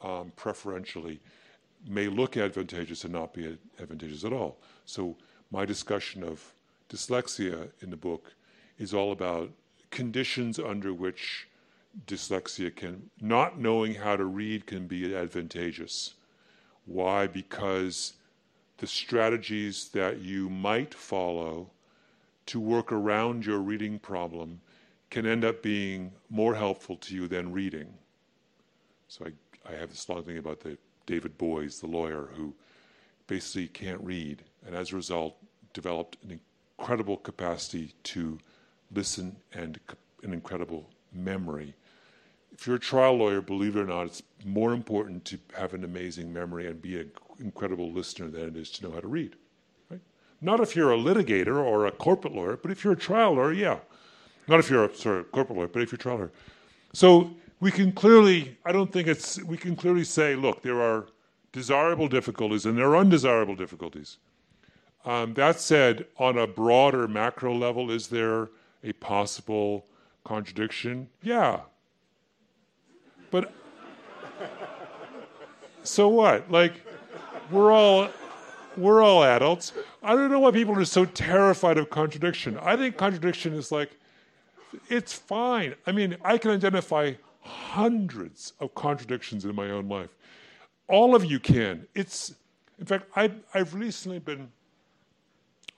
[0.00, 1.20] um, preferentially
[1.86, 4.60] may look advantageous and not be advantageous at all.
[4.84, 5.16] So
[5.50, 6.54] my discussion of
[6.88, 8.32] dyslexia in the book
[8.78, 9.50] is all about
[9.90, 11.48] conditions under which
[12.06, 16.14] dyslexia can not knowing how to read can be advantageous.
[16.84, 17.26] Why?
[17.26, 18.14] Because
[18.78, 21.70] the strategies that you might follow
[22.46, 24.60] to work around your reading problem
[25.10, 27.92] can end up being more helpful to you than reading.
[29.08, 32.54] So I, I have this long thing about the David Boies, the lawyer, who
[33.26, 35.36] basically can't read, and as a result
[35.72, 36.40] developed an
[36.78, 38.38] incredible capacity to
[38.94, 39.80] listen and
[40.22, 41.74] an incredible memory.
[42.52, 45.84] If you're a trial lawyer, believe it or not, it's more important to have an
[45.84, 49.36] amazing memory and be an incredible listener than it is to know how to read.
[49.90, 50.00] Right?
[50.40, 53.52] Not if you're a litigator or a corporate lawyer, but if you're a trial lawyer,
[53.52, 53.78] yeah.
[54.46, 56.32] Not if you're a sorry, corporate lawyer, but if you're a trial lawyer.
[56.92, 61.08] So we can clearly, I don't think it's, we can clearly say, look, there are
[61.52, 64.18] desirable difficulties and there are undesirable difficulties.
[65.04, 68.50] Um, that said, on a broader macro level, is there
[68.84, 69.86] a possible
[70.24, 71.08] contradiction?
[71.22, 71.60] Yeah.
[73.30, 73.52] But
[75.82, 76.50] so what?
[76.50, 76.82] Like,
[77.50, 78.08] we're all
[78.76, 79.72] we're all adults.
[80.02, 82.58] I don't know why people are so terrified of contradiction.
[82.58, 83.90] I think contradiction is like
[84.88, 85.74] it's fine.
[85.86, 90.10] I mean, I can identify hundreds of contradictions in my own life.
[90.88, 91.86] All of you can.
[91.94, 92.34] It's
[92.78, 94.48] in fact, I, I've recently been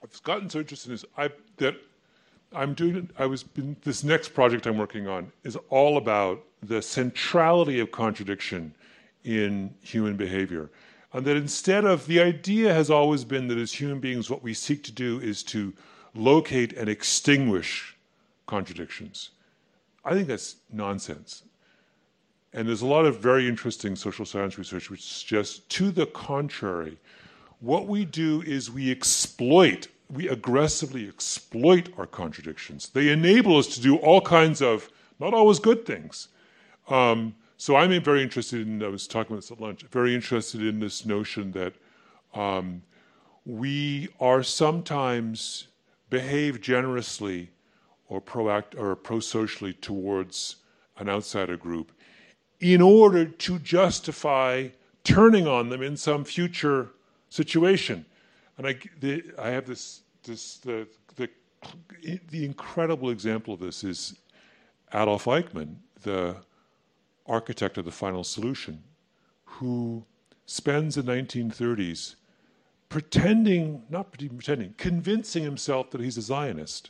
[0.03, 1.75] I've gotten so interested in this I, that
[2.53, 3.09] I'm doing.
[3.17, 7.91] I was been, this next project I'm working on is all about the centrality of
[7.91, 8.73] contradiction
[9.23, 10.69] in human behavior.
[11.13, 14.53] And that instead of the idea has always been that as human beings, what we
[14.53, 15.73] seek to do is to
[16.15, 17.97] locate and extinguish
[18.47, 19.31] contradictions.
[20.03, 21.43] I think that's nonsense.
[22.53, 26.97] And there's a lot of very interesting social science research which suggests to the contrary.
[27.59, 32.89] What we do is we exploit, we aggressively exploit our contradictions.
[32.89, 36.27] They enable us to do all kinds of, not always good things.
[36.89, 40.63] Um, so I'm very interested in, I was talking about this at lunch, very interested
[40.63, 41.75] in this notion that
[42.33, 42.81] um,
[43.45, 45.67] we are sometimes
[46.09, 47.51] behave generously
[48.09, 50.55] or proact or pro-socially towards
[50.97, 51.91] an outsider group
[52.61, 54.69] in order to justify
[55.03, 56.89] turning on them in some future
[57.29, 58.03] situation.
[58.57, 61.29] And I, the, I have this, this the, the,
[62.27, 64.17] the incredible example of this is
[64.91, 66.37] Adolf Eichmann, the
[67.27, 68.83] architect of the final solution,
[69.45, 70.05] who
[70.45, 72.15] spends the 1930s
[72.89, 76.89] pretending, not pretending, convincing himself that he's a Zionist.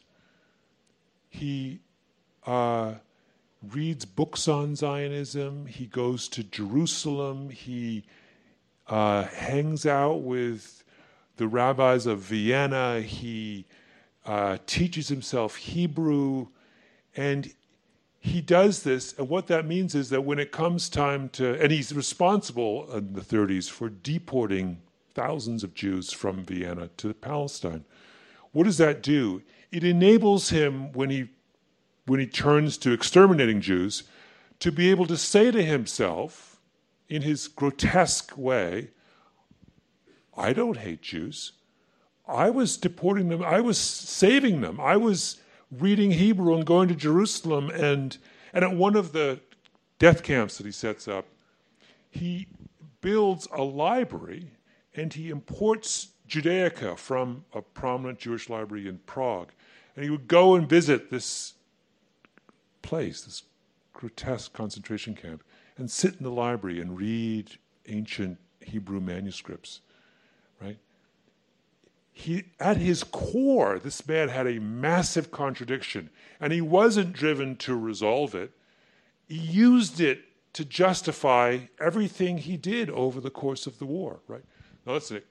[1.29, 1.79] He
[2.45, 2.95] uh,
[3.69, 8.03] reads books on Zionism, he goes to Jerusalem, he
[8.87, 10.83] uh, hangs out with
[11.37, 13.65] the rabbis of Vienna, he
[14.25, 16.47] uh, teaches himself Hebrew,
[17.15, 17.53] and
[18.23, 21.71] he does this, and what that means is that when it comes time to, and
[21.71, 24.79] he's responsible in the 30s for deporting
[25.15, 27.83] thousands of Jews from Vienna to Palestine.
[28.51, 29.41] What does that do?
[29.71, 31.29] It enables him, when he,
[32.05, 34.03] when he turns to exterminating Jews,
[34.59, 36.59] to be able to say to himself,
[37.09, 38.89] in his grotesque way,
[40.37, 41.53] I don't hate Jews.
[42.27, 46.95] I was deporting them, I was saving them, I was reading Hebrew and going to
[46.95, 47.69] Jerusalem.
[47.69, 48.17] And,
[48.53, 49.39] and at one of the
[49.99, 51.25] death camps that he sets up,
[52.09, 52.47] he
[53.01, 54.51] builds a library
[54.93, 59.51] and he imports Judaica from a prominent Jewish library in Prague.
[59.95, 61.53] And he would go and visit this
[62.81, 63.43] place, this
[63.93, 65.43] grotesque concentration camp,
[65.77, 67.51] and sit in the library and read
[67.87, 69.81] ancient Hebrew manuscripts?
[72.11, 77.75] He, at his core, this man had a massive contradiction, and he wasn't driven to
[77.75, 78.51] resolve it.
[79.27, 84.43] He used it to justify everything he did over the course of the war, right?
[84.85, 85.21] Now, that's a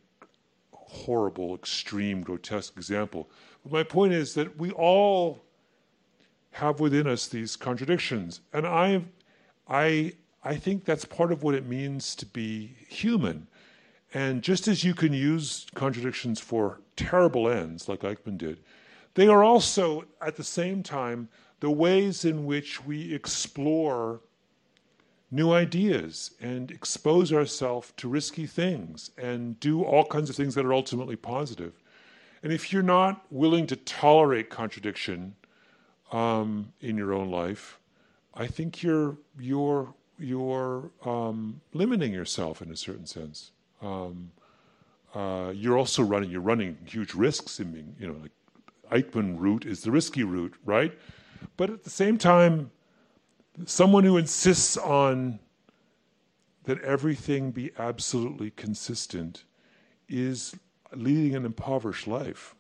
[0.73, 3.29] horrible, extreme, grotesque example.
[3.63, 5.43] But my point is that we all
[6.53, 9.05] have within us these contradictions, and I,
[9.69, 13.47] I, I think that's part of what it means to be human.
[14.13, 18.61] And just as you can use contradictions for terrible ends, like Eichmann did,
[19.15, 21.29] they are also, at the same time,
[21.61, 24.21] the ways in which we explore
[25.31, 30.65] new ideas and expose ourselves to risky things and do all kinds of things that
[30.65, 31.73] are ultimately positive.
[32.43, 35.37] And if you're not willing to tolerate contradiction
[36.11, 37.79] um, in your own life,
[38.35, 44.31] I think you're you're you're um, limiting yourself in a certain sense um,
[45.15, 47.61] uh, you're also running you're running huge risks.
[47.61, 48.33] I mean, you know, like
[48.91, 50.97] Eichmann route is the risky route, right?
[51.57, 52.71] But at the same time,
[53.67, 55.39] someone who insists on
[56.65, 59.45] that everything be absolutely consistent
[60.09, 60.55] is
[60.95, 62.55] leading an impoverished life.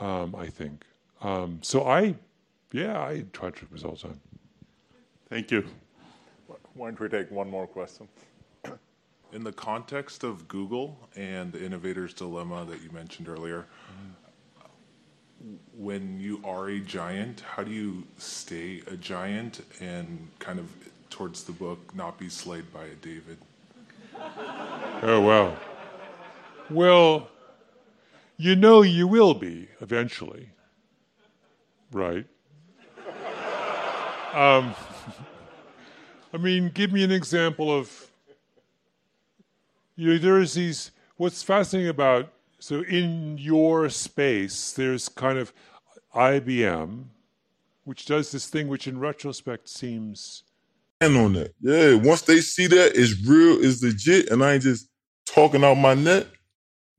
[0.00, 0.84] Um, I think.
[1.20, 2.14] Um, so I,
[2.72, 4.20] yeah, I try to all the time.
[5.28, 5.64] Thank you.
[6.74, 8.08] Why don't we take one more question?
[9.32, 13.66] In the context of Google and the innovator's dilemma that you mentioned earlier,
[15.76, 20.68] when you are a giant, how do you stay a giant and kind of
[21.10, 23.38] towards the book not be slayed by a David?
[25.02, 25.56] Oh, wow.
[26.68, 27.28] Well,
[28.36, 30.50] you know you will be eventually,
[31.92, 32.26] right?
[34.34, 34.74] Um,
[36.34, 38.09] I mean, give me an example of
[40.00, 40.92] you know, there's these.
[41.18, 45.52] What's fascinating about so in your space, there's kind of
[46.14, 47.04] IBM,
[47.84, 50.44] which does this thing which in retrospect seems.
[51.02, 51.94] And on that, yeah.
[51.94, 54.88] Once they see that it's real, it's legit, and I ain't just
[55.26, 56.26] talking out my neck,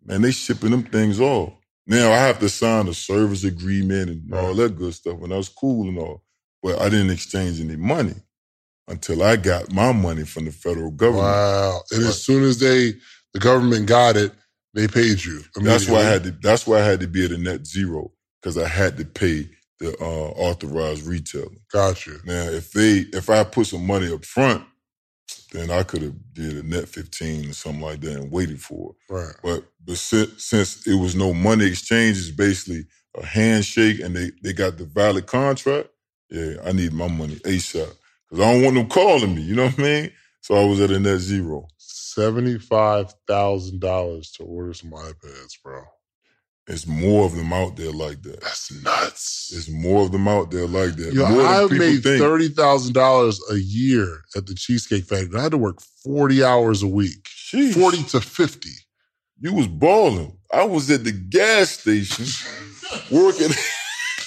[0.06, 1.54] man, they shipping them things off.
[1.88, 5.38] Now I have to sign a service agreement and all that good stuff, and that
[5.38, 6.24] was cool and all,
[6.62, 8.14] but I didn't exchange any money
[8.92, 11.26] until I got my money from the federal government.
[11.26, 11.82] Wow!
[11.92, 12.94] And as soon as they,
[13.34, 14.34] the government got it,
[14.74, 15.42] they paid you.
[15.56, 16.32] That's why I had to.
[16.32, 19.50] That's why I had to be at a net zero because I had to pay
[19.80, 21.48] the uh, authorized retailer.
[21.72, 22.12] Gotcha.
[22.26, 24.64] Now, if they, if I put some money up front,
[25.52, 28.92] then I could have did a net fifteen or something like that and waited for
[28.92, 29.14] it.
[29.14, 29.36] Right.
[29.44, 32.86] But but since, since it was no money exchange, it's basically
[33.18, 35.90] a handshake, and they they got the valid contract.
[36.30, 37.94] Yeah, I need my money ASAP.
[38.32, 40.12] Because I don't want them calling me, you know what I mean?
[40.40, 41.68] So I was at a net zero.
[41.80, 45.84] $75,000 to order some iPads, bro.
[46.68, 48.40] There's more of them out there like that.
[48.42, 49.50] That's nuts.
[49.52, 51.12] There's more of them out there like that.
[51.14, 55.40] Yo, I made thirty thousand dollars a year at the Cheesecake Factory.
[55.40, 57.74] I had to work forty hours a week, Sheesh.
[57.74, 58.70] forty to fifty.
[59.40, 60.38] You was balling.
[60.54, 62.26] I was at the gas station
[63.12, 63.50] working,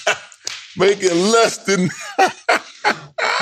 [0.77, 1.89] making less than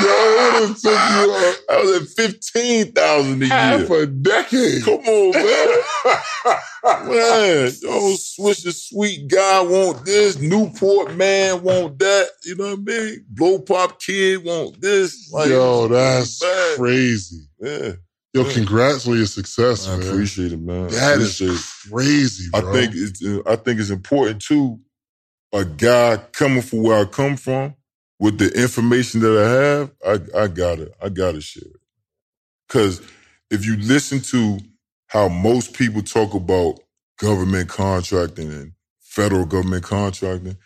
[0.05, 4.03] I was at fifteen thousand a half year.
[4.03, 4.83] a decade.
[4.83, 5.67] Come on, man.
[7.09, 10.37] man, oh, Swisher Sweet guy want this.
[10.39, 12.29] Newport man want that.
[12.43, 13.25] You know what I mean?
[13.29, 15.29] Blow Pop Kid want this.
[15.31, 16.75] Like, Yo, that's man.
[16.77, 17.47] crazy.
[17.59, 17.91] Yeah,
[18.33, 20.07] Yo, congrats on your success, I man.
[20.09, 20.87] appreciate it, man.
[20.89, 21.91] That is Appreciate it.
[21.91, 24.79] crazy, I think it's uh, I think it's important too.
[25.53, 27.75] A guy coming from where I come from
[28.24, 31.82] with the information that I have, I I gotta I gotta share it.
[32.69, 33.01] Cause
[33.51, 34.59] if you listen to
[35.07, 36.80] how most people talk about
[37.19, 38.71] government contracting and
[39.01, 40.57] federal government contracting,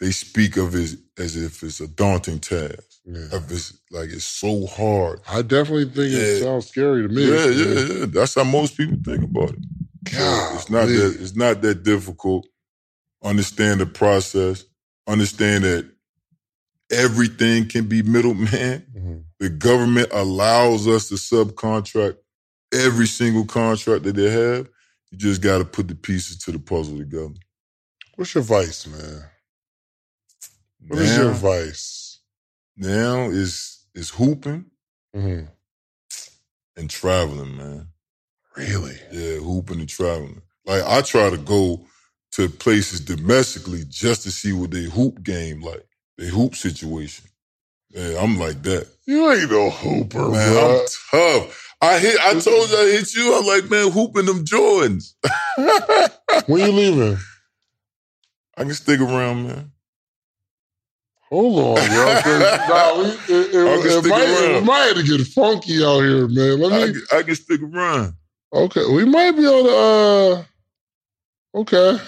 [0.00, 2.82] they speak of it as if it's a daunting task.
[3.04, 3.26] Yeah.
[3.32, 5.20] If it's like it's so hard.
[5.28, 7.24] I definitely think it sounds scary to me.
[7.30, 8.06] Yeah, yeah, yeah.
[8.08, 9.60] That's how most people think about it.
[10.12, 12.46] God, it's not that it's not that difficult.
[13.22, 14.64] Understand the process.
[15.06, 15.93] Understand that
[16.94, 18.86] everything can be middleman.
[18.96, 19.24] Mhm.
[19.40, 22.16] The government allows us to subcontract
[22.72, 24.68] every single contract that they have.
[25.10, 27.34] You just got to put the pieces to the puzzle together.
[28.16, 29.24] What's your advice, man?
[30.86, 32.18] What is your Now- advice?
[32.76, 34.64] Now is is hooping
[35.14, 35.48] Mhm.
[36.76, 37.88] and traveling, man.
[38.56, 38.98] Really?
[39.12, 40.42] Yeah, hooping and traveling.
[40.66, 41.86] Like I try to go
[42.32, 45.86] to places domestically just to see what they hoop game like,
[46.18, 47.26] they hoop situation.
[47.90, 48.88] Yeah, I'm like that.
[49.06, 50.80] You ain't no hooper, Man, bro.
[50.80, 51.74] I'm tough.
[51.80, 52.18] I hit.
[52.20, 53.34] I told you I hit you.
[53.36, 55.14] I'm like, man, hooping them Jordans.
[56.46, 57.18] when you leaving?
[58.56, 59.70] I can stick around, man.
[61.30, 62.20] Hold on, bro.
[62.22, 63.04] 'cause, nah, we,
[63.34, 66.60] it, it, I can it might, it might have to get funky out here, man.
[66.60, 66.92] Let I, me.
[66.92, 68.14] can- I can stick around.
[68.52, 70.44] Okay, we might be able to.
[71.56, 71.98] Uh, okay,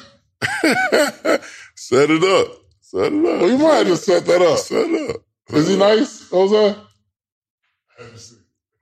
[1.74, 2.48] Set it up.
[2.88, 3.42] Set it up.
[3.42, 4.58] we might have to set that up.
[4.58, 5.16] Set it up.
[5.50, 6.76] Is he nice, Jose?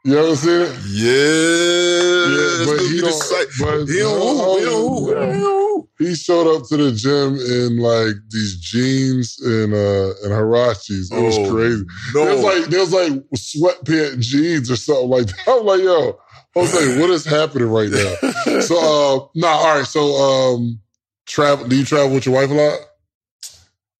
[0.07, 0.79] You ever seen it?
[0.93, 2.25] Yeah.
[2.37, 4.59] Yeah, but he don't- sight- but- he don't hoop.
[4.59, 5.09] He don't hoop.
[5.09, 5.89] He don't hoop.
[5.99, 11.11] He showed up to the gym in like these jeans and uh and huaraches.
[11.13, 11.85] It was Oh, crazy.
[12.15, 12.25] No.
[12.25, 15.37] There was like there was like sweatpants jeans or something like that.
[15.49, 16.19] I'm like, yo,
[16.55, 18.61] Jose, what is happening right now?
[18.61, 19.87] So uh nah, all right.
[19.87, 20.81] So um
[21.27, 22.79] travel do you travel with your wife a lot?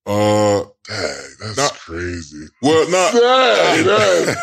[0.07, 1.69] Uh, Dang, that's Nah.
[1.71, 2.47] crazy.
[2.63, 3.13] well, not.
[3.15, 4.37] Dang, dang.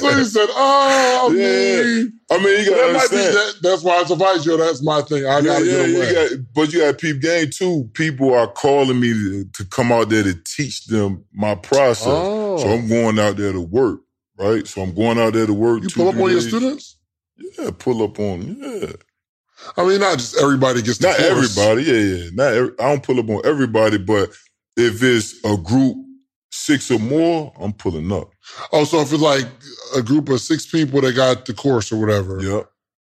[0.00, 1.82] so he said, Oh, I Yeah.
[1.84, 3.34] mean, I mean, you gotta that might be understand.
[3.36, 4.56] that, that's why I surprised you.
[4.58, 5.26] That's my thing.
[5.26, 6.08] I gotta yeah, get away.
[6.08, 7.90] you got, but you got peep game too.
[7.94, 12.06] People are calling me to, to come out there to teach them my process.
[12.06, 12.56] Oh.
[12.58, 14.00] So I'm going out there to work,
[14.38, 14.66] right?
[14.66, 15.82] So I'm going out there to work.
[15.82, 16.98] you pull up on your students?
[17.58, 18.42] Yeah, pull up on.
[18.60, 18.92] Yeah,
[19.76, 21.56] I mean, not just everybody gets not course.
[21.58, 21.82] everybody.
[21.84, 22.30] Yeah, yeah.
[22.34, 24.30] Not every, I don't pull up on everybody, but
[24.82, 25.96] if it's a group
[26.50, 28.30] six or more, I'm pulling up.
[28.72, 29.46] Oh, so if it's like
[29.96, 32.40] a group of six people that got the course or whatever.
[32.42, 32.68] Yep.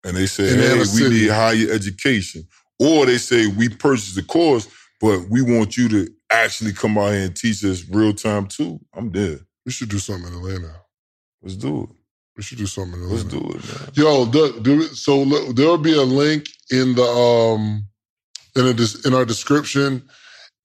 [0.03, 1.15] And they say, In hey, we City.
[1.21, 2.47] need higher education.
[2.79, 4.67] Or they say, we purchased the course,
[5.01, 8.79] but we want you to actually come out here and teach us real time too.
[8.93, 9.39] I'm there.
[9.65, 10.75] We should do something in Atlanta.
[11.41, 11.89] Let's do it.
[12.35, 13.23] We should do something in Atlanta.
[13.23, 13.89] Let's do it, man.
[13.93, 14.95] Yo, do, do it.
[14.95, 17.83] So look, there'll be a link in the um
[18.55, 20.07] in a in our description,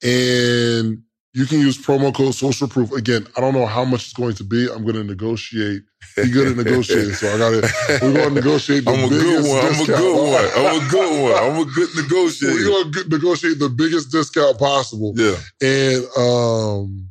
[0.03, 1.03] and
[1.35, 2.93] you can use promo code social proof.
[2.93, 4.69] Again, I don't know how much it's going to be.
[4.71, 5.83] I'm going to negotiate.
[6.17, 7.99] Be good at negotiating, so I got to.
[8.03, 9.65] We're going to negotiate the I'm a biggest good one.
[9.65, 10.67] I'm a good one.
[10.67, 11.43] I'm a good one.
[11.43, 15.15] I'm a good We're going to negotiate the biggest discount possible.
[15.17, 15.37] Yeah.
[15.63, 17.09] And um,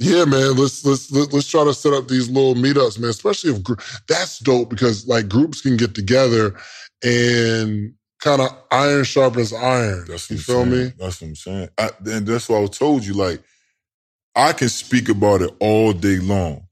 [0.00, 3.10] yeah, man, let's let's let- let's try to set up these little meetups, man.
[3.10, 3.74] Especially if gr-
[4.08, 6.56] that's dope because like groups can get together
[7.04, 10.06] and kind of iron sharpens iron.
[10.08, 10.66] That's what you I'm feel saying.
[10.66, 10.92] me?
[10.98, 11.68] That's what I'm saying.
[11.78, 13.42] I, and that's why I told you, like,
[14.36, 16.68] I can speak about it all day long,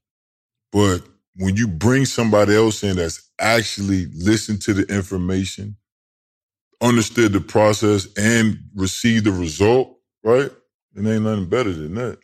[0.73, 1.01] but
[1.37, 5.77] when you bring somebody else in that's actually listened to the information,
[6.83, 10.51] understood the process, and received the result, right?
[10.97, 12.19] It ain't nothing better than that.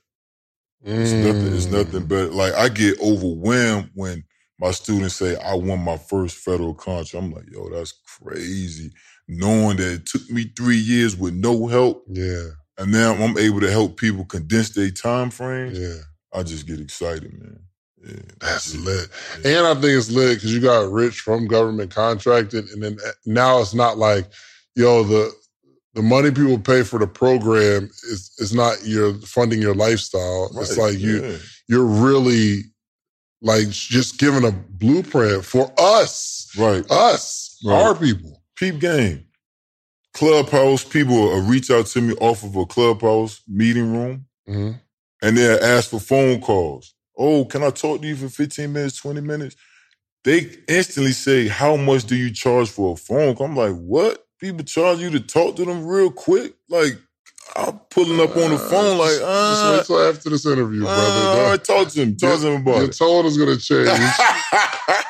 [1.01, 1.55] It's nothing.
[1.55, 1.73] It's Mm.
[1.73, 2.31] nothing better.
[2.31, 4.25] Like I get overwhelmed when
[4.61, 7.15] my students say I won my first federal contract.
[7.15, 8.93] I'm like, yo, that's crazy.
[9.29, 12.49] Knowing that it took me three years with no help, Yeah,
[12.79, 15.79] and now I'm able to help people condense their time frames.
[15.79, 15.97] yeah,
[16.39, 17.59] I just get excited, man.
[18.05, 18.81] Yeah, that's it.
[18.81, 19.09] lit.
[19.43, 19.59] Yeah.
[19.59, 23.11] And I think it's lit because you got rich from government contracting, and then uh,
[23.25, 24.27] now it's not like,
[24.77, 25.33] yo, the
[25.95, 30.51] the money people pay for the program is is not your funding your lifestyle.
[30.61, 31.37] It's like you yeah.
[31.69, 32.59] you're really
[33.41, 36.85] like just giving a blueprint for us, right.
[36.91, 37.83] us, Right.
[37.83, 38.43] our people.
[38.57, 39.27] Peep game.
[40.15, 44.81] Clubhouse people will reach out to me off of a clubhouse meeting room, Mhm.
[45.23, 46.95] and they'll ask for phone calls.
[47.19, 49.57] oh, can I talk to you for 15 minutes, 20 minutes?
[50.25, 53.37] They instantly say, how much do you charge for a phone?
[53.37, 53.47] call?
[53.47, 54.27] I'm like, what?
[54.41, 56.55] People charge you to talk to them real quick?
[56.69, 56.99] Like,
[57.57, 59.23] I'm pulling up on the phone like, Just
[59.65, 61.39] uh, wait till after this interview, uh, brother.
[61.39, 62.17] all right, talk to him.
[62.17, 62.97] Talk to him about Your it.
[62.97, 65.05] tone is going to change.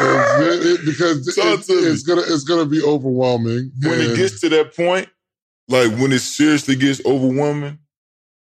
[0.00, 3.72] It- it- because it- it's gonna it's gonna be overwhelming.
[3.82, 5.08] when it gets to that point,
[5.68, 7.78] like when it seriously gets overwhelming,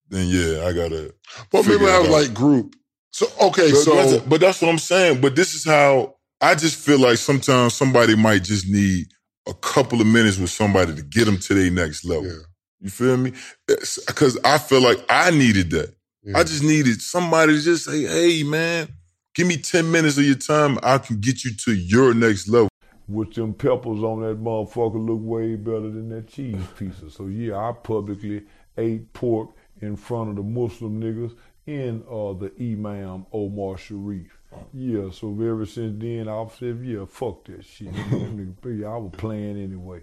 [0.08, 1.14] then yeah, I gotta.
[1.50, 2.74] but maybe it have like group.
[3.12, 5.20] So okay, But, so that's, but that's what I'm saying.
[5.20, 9.06] But this is how I just feel like sometimes somebody might just need
[9.46, 12.26] a couple of minutes with somebody to get them to their next level.
[12.26, 12.38] yeah,
[12.80, 13.32] You feel me?
[13.68, 15.94] Because I feel like I needed that.
[16.24, 16.38] yeah.
[16.38, 18.88] I just needed somebody to just say, "Hey, man,
[19.34, 20.78] give me ten minutes of your time.
[20.82, 22.68] I can get you to your next level."
[23.08, 27.10] with them peppers on that motherfucker look way better than that cheese pizza.
[27.10, 28.44] So yeah, I publicly
[28.78, 34.38] ate pork in front of the Muslim niggas in uh, the Imam Omar Sharif.
[34.72, 37.88] Yeah, so ever since then I said, yeah, fuck that shit.
[38.64, 40.02] Yeah, I was playing anyway.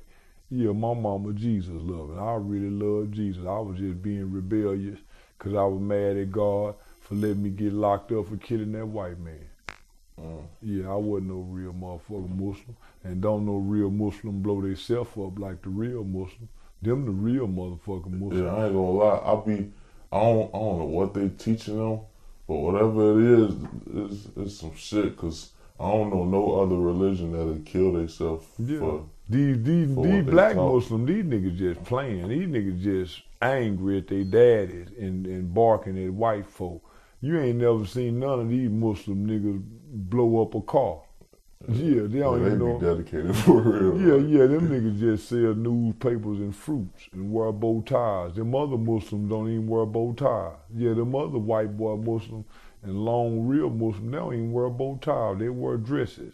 [0.49, 2.19] Yeah, my mama Jesus loving.
[2.19, 3.45] I really love Jesus.
[3.45, 4.99] I was just being rebellious
[5.37, 6.75] because I was mad at God
[7.11, 9.45] for letting me get locked up for killing that white man.
[10.19, 10.43] Mm.
[10.61, 12.77] Yeah, I wasn't no real motherfucking Muslim.
[13.03, 16.47] And don't no real Muslim blow themselves up like the real Muslim.
[16.81, 18.45] Them the real motherfucking Muslim.
[18.45, 19.21] Yeah, I ain't gonna lie.
[19.25, 19.71] I be,
[20.11, 21.99] I don't, I don't know what they teaching them,
[22.47, 23.55] but whatever it is,
[23.93, 25.17] it's, it's some shit.
[25.17, 28.79] Cause I don't know no other religion that'll kill themselves Yeah.
[28.79, 29.05] for.
[29.27, 30.55] These these for these black.
[30.55, 32.27] Muslims, these niggas just playing.
[32.29, 36.83] These niggas just angry at their daddies and, and barking at white folk.
[37.21, 39.61] You ain't never seen none of these Muslim niggas
[40.09, 41.01] blow up a car.
[41.69, 42.79] Yeah, they Yeah, don't they even be know.
[42.79, 44.01] dedicated for real.
[44.01, 48.35] Yeah, yeah, them niggas just sell newspapers and fruits and wear bow ties.
[48.35, 50.57] Them other Muslims don't even wear bow ties.
[50.75, 52.45] Yeah, them other white boy Muslims
[52.81, 55.37] and long real Muslims, they don't even wear bow ties.
[55.37, 56.33] They wear dresses.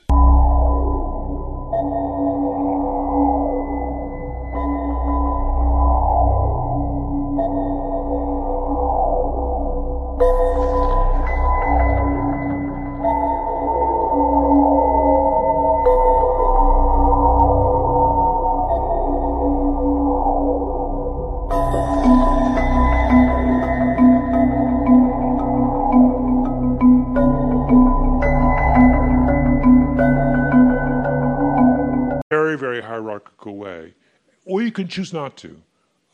[34.97, 35.61] Choose not to.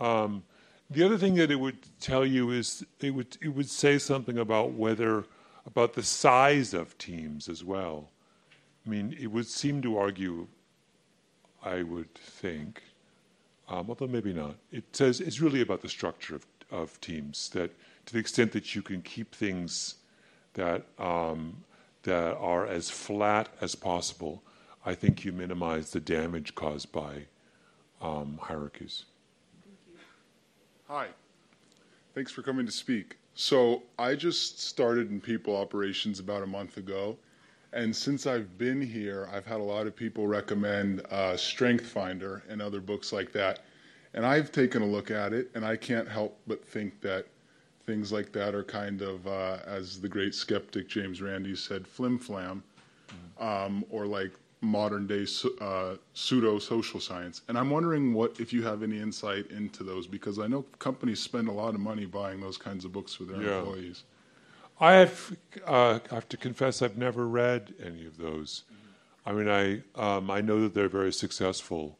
[0.01, 0.43] Um,
[0.89, 4.37] the other thing that it would tell you is it would it would say something
[4.37, 5.23] about whether
[5.65, 8.09] about the size of teams as well.
[8.85, 10.47] I mean, it would seem to argue,
[11.63, 12.83] I would think,
[13.69, 14.55] um, although maybe not.
[14.69, 17.49] It says it's really about the structure of, of teams.
[17.49, 17.71] That
[18.07, 19.95] to the extent that you can keep things
[20.55, 21.63] that um,
[22.01, 24.43] that are as flat as possible,
[24.85, 27.27] I think you minimize the damage caused by
[28.03, 29.05] um, hierarchies.
[30.87, 31.07] Hi.
[32.13, 33.17] Thanks for coming to speak.
[33.33, 37.17] So, I just started in people operations about a month ago.
[37.71, 42.43] And since I've been here, I've had a lot of people recommend uh, Strength Finder
[42.47, 43.61] and other books like that.
[44.13, 47.25] And I've taken a look at it, and I can't help but think that
[47.87, 52.19] things like that are kind of, uh, as the great skeptic James Randi said, flim
[52.19, 52.63] flam,
[53.39, 54.33] um, or like
[54.63, 55.25] modern day
[55.61, 57.41] uh, pseudo social science.
[57.47, 61.19] And I'm wondering what if you have any insight into those because I know companies
[61.19, 63.59] spend a lot of money buying those kinds of books for their Yeah.
[63.59, 64.03] employees.
[64.79, 65.37] I have,
[65.67, 68.63] uh, I have to confess, I've never read any of those.
[69.25, 71.97] I mean, I um, I know that they're very successful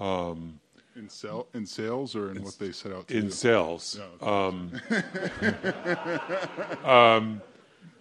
[0.00, 0.60] um,
[0.96, 3.18] In sell in sales or in what they set out to do?
[3.20, 3.30] in do?
[3.32, 4.00] sales.
[4.22, 4.72] Um,
[6.84, 7.42] um,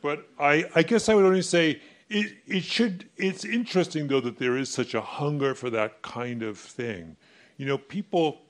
[0.02, 1.82] but I, I guess I would only say
[2.14, 3.10] it, it should.
[3.18, 7.18] It's interesting though that there is such a hunger for that kind of thing.
[7.58, 8.42] You know, people.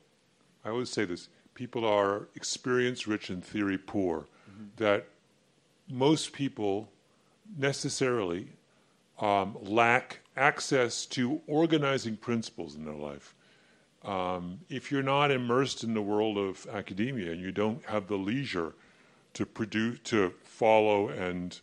[0.66, 4.28] I always say this: people are experience rich and theory poor.
[4.78, 5.08] That
[5.90, 6.90] most people
[7.58, 8.50] necessarily
[9.20, 13.36] um, lack access to organizing principles in their life.
[14.04, 18.18] Um, if you're not immersed in the world of academia and you don't have the
[18.18, 18.74] leisure
[19.34, 21.60] to produce, to follow and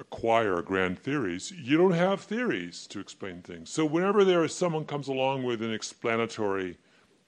[0.00, 3.70] acquire grand theories, you don't have theories to explain things.
[3.70, 6.78] So whenever there is someone comes along with an explanatory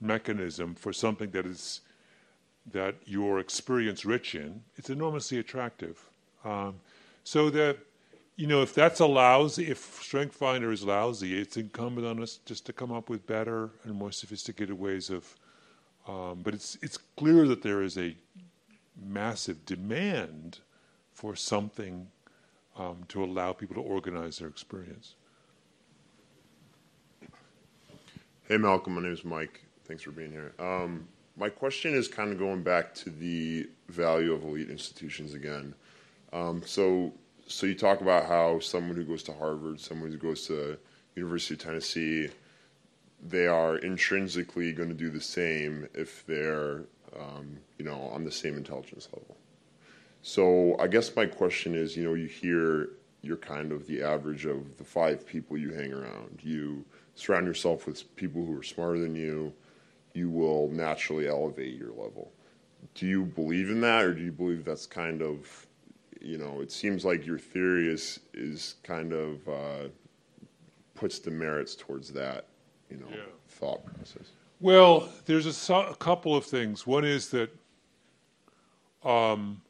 [0.01, 1.83] mechanism for something that is
[2.73, 6.09] that you're experience rich in, it's enormously attractive.
[6.45, 6.77] Um,
[7.25, 7.79] so that
[8.37, 12.39] you know, if that's a lousy, if Strength Finder is lousy, it's incumbent on us
[12.47, 15.37] just to come up with better and more sophisticated ways of.
[16.09, 18.17] Um, but it's it's clear that there is a
[19.01, 20.59] massive demand
[21.13, 22.09] for something
[22.77, 25.15] um, to allow people to organize their experience.
[28.49, 28.95] Hey, Malcolm.
[28.95, 29.63] My name is Mike.
[29.85, 30.53] Thanks for being here.
[30.59, 31.07] Um,
[31.37, 35.75] my question is kind of going back to the value of elite institutions again.
[36.33, 37.13] Um, so,
[37.47, 40.79] so you talk about how someone who goes to Harvard, someone who goes to
[41.15, 42.29] University of Tennessee,
[43.23, 46.85] they are intrinsically going to do the same if they're,
[47.19, 49.37] um, you know, on the same intelligence level.
[50.23, 52.91] So, I guess my question is, you know, you hear
[53.23, 56.41] you're kind of the average of the five people you hang around.
[56.43, 59.53] You surround yourself with people who are smarter than you,
[60.15, 62.33] you will naturally elevate your level.
[62.95, 65.67] Do you believe in that, or do you believe that's kind of,
[66.21, 69.89] you know, it seems like your theory is is kind of uh,
[70.95, 72.47] puts the merits towards that,
[72.91, 73.23] you know, Yeah.
[73.49, 74.31] thought process.
[74.61, 76.87] Well, there's a, a couple of things.
[76.87, 77.51] One is that
[79.05, 79.63] um,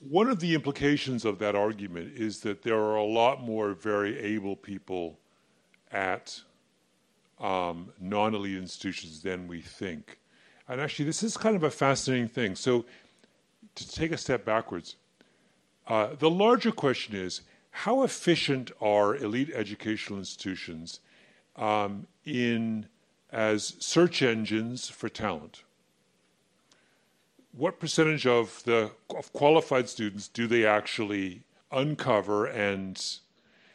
[0.00, 4.18] one of the implications of that argument is that there are a lot more very
[4.18, 5.18] able people
[5.90, 6.40] at
[7.40, 10.18] um, non elite institutions than we think.
[10.68, 12.54] And actually, this is kind of a fascinating thing.
[12.54, 12.84] So,
[13.74, 14.96] to take a step backwards,
[15.86, 21.00] uh, the larger question is how efficient are elite educational institutions
[21.56, 22.86] um, in
[23.30, 25.62] as search engines for talent?
[27.58, 31.42] What percentage of the of qualified students do they actually
[31.72, 32.96] uncover and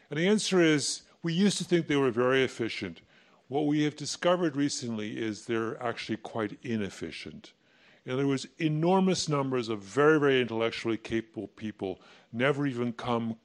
[0.10, 3.02] and the answer is we used to think they were very efficient.
[3.50, 7.52] What we have discovered recently is they're actually quite inefficient.
[8.06, 12.00] In other words, enormous numbers of very, very intellectually capable people
[12.32, 13.36] never even come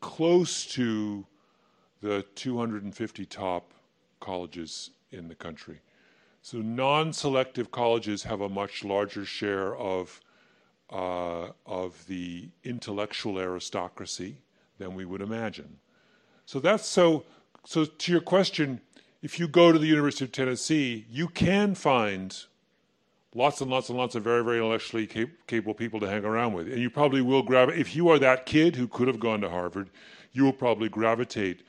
[0.00, 1.26] close to
[2.02, 3.72] the 250 top
[4.20, 5.80] colleges in the country.
[6.50, 10.18] So non selective colleges have a much larger share of,
[10.88, 14.38] uh, of the intellectual aristocracy
[14.78, 15.76] than we would imagine.
[16.46, 17.24] So that's so.
[17.66, 18.80] So to your question,
[19.20, 22.34] if you go to the University of Tennessee, you can find
[23.34, 26.54] lots and lots and lots of very, very intellectually cap- capable people to hang around
[26.54, 27.68] with, and you probably will grab.
[27.68, 29.90] If you are that kid who could have gone to Harvard,
[30.32, 31.60] you will probably gravitate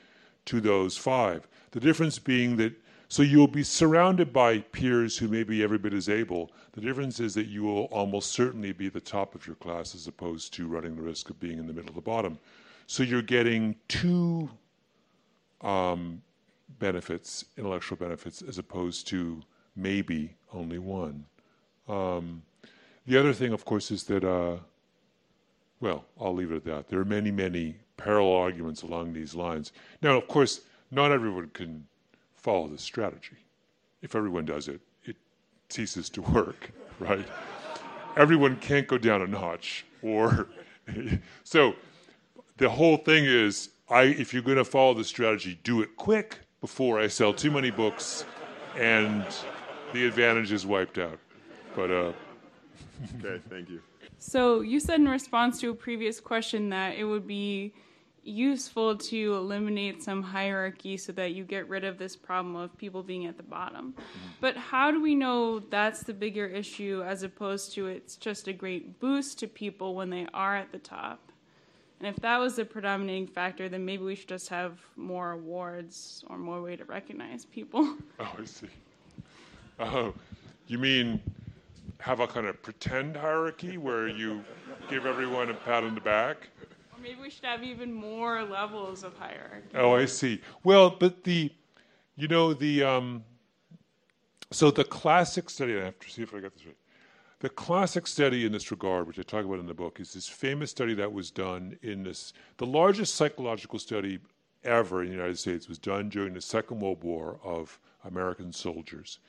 [0.46, 1.46] to those five.
[1.72, 2.72] The difference being that
[3.10, 6.52] so you'll be surrounded by peers who may be every bit as able.
[6.72, 10.06] The difference is that you will almost certainly be the top of your class as
[10.06, 12.38] opposed to running the risk of being in the middle of the bottom.
[12.86, 14.48] So you're getting two
[15.60, 16.22] um,
[16.78, 19.42] benefits, intellectual benefits, as opposed to
[19.74, 21.26] maybe only one.
[21.88, 22.42] Um,
[23.08, 24.58] the other thing, of course, is that, uh,
[25.80, 26.88] well, I'll leave it at that.
[26.88, 29.72] There are many, many parallel arguments along these lines.
[30.00, 30.60] Now, of course,
[30.92, 31.88] not everyone can
[32.40, 33.36] follow this strategy.
[34.02, 35.16] If everyone does it, it
[35.68, 37.26] ceases to work, right?
[38.16, 40.48] everyone can't go down a notch, or
[41.44, 41.74] so
[42.56, 46.38] the whole thing is I if you're going to follow the strategy, do it quick
[46.60, 48.24] before I sell too many books
[48.76, 49.24] and
[49.92, 51.18] the advantage is wiped out.
[51.74, 52.12] But uh
[53.18, 53.80] Okay, thank you.
[54.18, 57.72] So you said in response to a previous question that it would be
[58.30, 63.02] useful to eliminate some hierarchy so that you get rid of this problem of people
[63.02, 63.92] being at the bottom.
[63.92, 64.28] Mm-hmm.
[64.40, 68.52] But how do we know that's the bigger issue as opposed to it's just a
[68.52, 71.20] great boost to people when they are at the top?
[72.00, 76.24] And if that was the predominating factor, then maybe we should just have more awards
[76.28, 77.96] or more way to recognize people.
[78.18, 78.68] Oh, I see.
[79.78, 80.14] Oh,
[80.66, 81.20] you mean
[81.98, 84.42] have a kind of pretend hierarchy where you
[84.88, 86.48] give everyone a pat on the back?
[87.02, 89.68] Maybe we should have even more levels of hierarchy.
[89.74, 90.40] Oh, I see.
[90.64, 91.50] Well, but the,
[92.16, 93.24] you know, the, um,
[94.50, 96.76] so the classic study, I have to see if I got this right.
[97.38, 100.28] The classic study in this regard, which I talk about in the book, is this
[100.28, 104.18] famous study that was done in this, the largest psychological study
[104.62, 109.20] ever in the United States was done during the Second World War of American soldiers.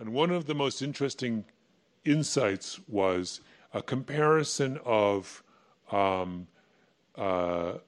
[0.00, 1.44] And one of the most interesting
[2.04, 3.40] insights was
[3.72, 5.44] a comparison of
[5.92, 6.48] um,
[7.16, 7.78] uh,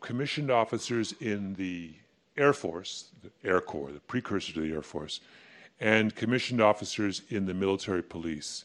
[0.00, 1.94] commissioned officers in the
[2.36, 5.20] Air Force, the Air Corps, the precursor to the Air Force,
[5.80, 8.64] and commissioned officers in the military police.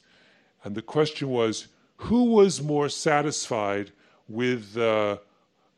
[0.64, 3.92] And the question was who was more satisfied
[4.28, 5.18] with, uh,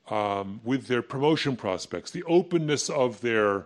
[0.10, 3.66] um, with their promotion prospects, the openness of their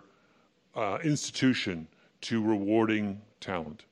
[0.74, 1.88] uh, institution
[2.22, 3.84] to rewarding talent?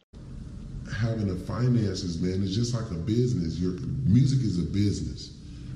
[1.00, 3.58] having the finances, man, is just like a business.
[3.58, 3.72] Your
[4.04, 5.33] music is a business.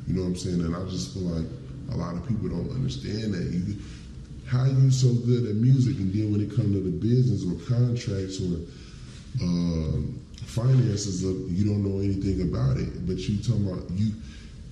[0.09, 0.61] You know what I'm saying?
[0.63, 1.47] And I just feel like
[1.93, 3.45] a lot of people don't understand that.
[3.53, 3.77] You,
[4.47, 7.61] how you so good at music, and then when it comes to the business or
[7.69, 8.65] contracts or
[9.45, 13.07] um finances, uh, you don't know anything about it.
[13.07, 14.13] But you talking about you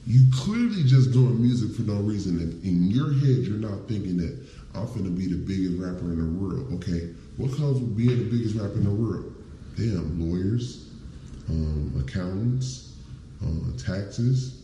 [0.06, 2.40] you clearly just doing music for no reason.
[2.40, 4.40] If in your head you're not thinking that
[4.74, 7.12] I'm gonna be the biggest rapper in the world, okay?
[7.36, 9.34] What comes with being the biggest rapper in the world?
[9.76, 10.88] Damn, lawyers,
[11.50, 12.96] um, accountants,
[13.44, 14.55] uh, taxes.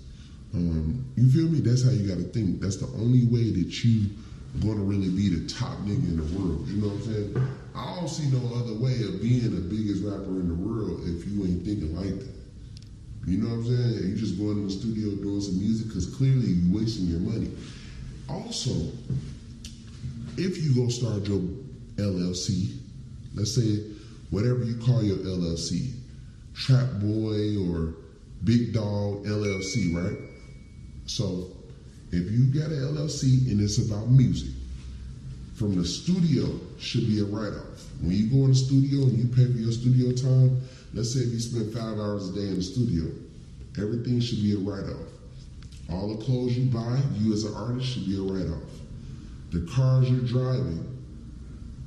[0.54, 1.60] Um, you feel me?
[1.60, 2.60] That's how you got to think.
[2.60, 4.10] That's the only way that you
[4.60, 6.68] gonna really be the top nigga in the world.
[6.68, 7.48] You know what I'm saying?
[7.74, 11.26] I don't see no other way of being the biggest rapper in the world if
[11.26, 12.34] you ain't thinking like that.
[13.26, 14.10] You know what I'm saying?
[14.10, 17.50] You just going in the studio doing some music because clearly you wasting your money.
[18.28, 18.92] Also,
[20.36, 21.40] if you go start your
[21.96, 22.76] LLC,
[23.34, 23.84] let's say
[24.30, 25.92] whatever you call your LLC,
[26.54, 27.94] Trap Boy or
[28.44, 30.18] Big Dog LLC, right?
[31.06, 31.50] So
[32.10, 34.54] if you got an LLC and it's about music,
[35.54, 37.86] from the studio should be a write-off.
[38.00, 40.60] When you go in the studio and you pay for your studio time,
[40.92, 43.10] let's say if you spend five hours a day in the studio,
[43.78, 45.08] everything should be a write-off.
[45.90, 48.70] All the clothes you buy, you as an artist should be a write-off.
[49.50, 50.84] The cars you're driving,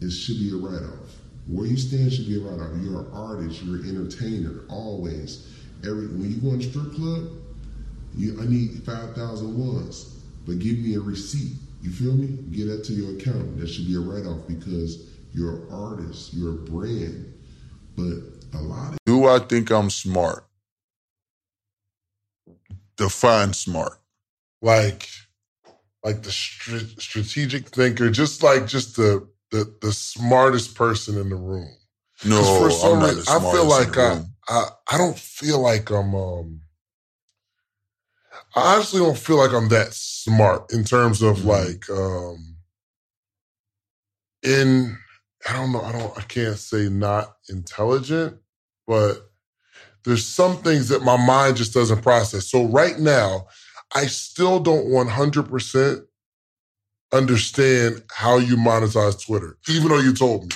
[0.01, 1.17] it should be a write-off.
[1.47, 2.71] Where you stand should be a write-off.
[2.81, 5.51] You're an artist, you're an entertainer, always.
[5.83, 7.29] Every when you go in a strip club,
[8.17, 11.57] you, I need 5,000 ones, but give me a receipt.
[11.81, 12.27] You feel me?
[12.55, 13.59] Get that to your account.
[13.59, 17.33] That should be a write-off because you're an artist, you're a brand.
[17.95, 20.45] But a lot of Do I think I'm smart?
[22.97, 23.99] Define smart.
[24.61, 25.09] like
[26.03, 31.35] like the str- strategic thinker, just like just the the the smartest person in the
[31.35, 31.69] room.
[32.23, 34.21] No, for some I'm not reason, I feel like I.
[34.47, 36.61] I I don't feel like I'm um
[38.55, 41.47] I honestly don't feel like I'm that smart in terms of Mm-hmm.
[41.47, 42.57] like um
[44.43, 44.97] in
[45.49, 48.37] I don't know, I don't I can't say not intelligent,
[48.87, 49.29] but
[50.05, 52.49] there's some things that my mind just doesn't process.
[52.49, 53.47] So right now,
[53.95, 56.05] I still don't 100%
[57.13, 60.49] understand how you monetize Twitter, even though you told me.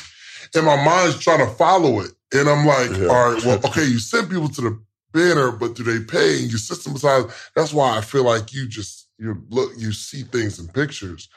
[0.55, 2.11] And my mind's trying to follow it.
[2.33, 3.07] And I'm like, Yeah.
[3.09, 6.39] all right, well, okay, you send people to the banner, but do they pay?
[6.39, 7.25] And you systematize.
[7.55, 11.29] That's why I feel like you just you look, you see things in pictures.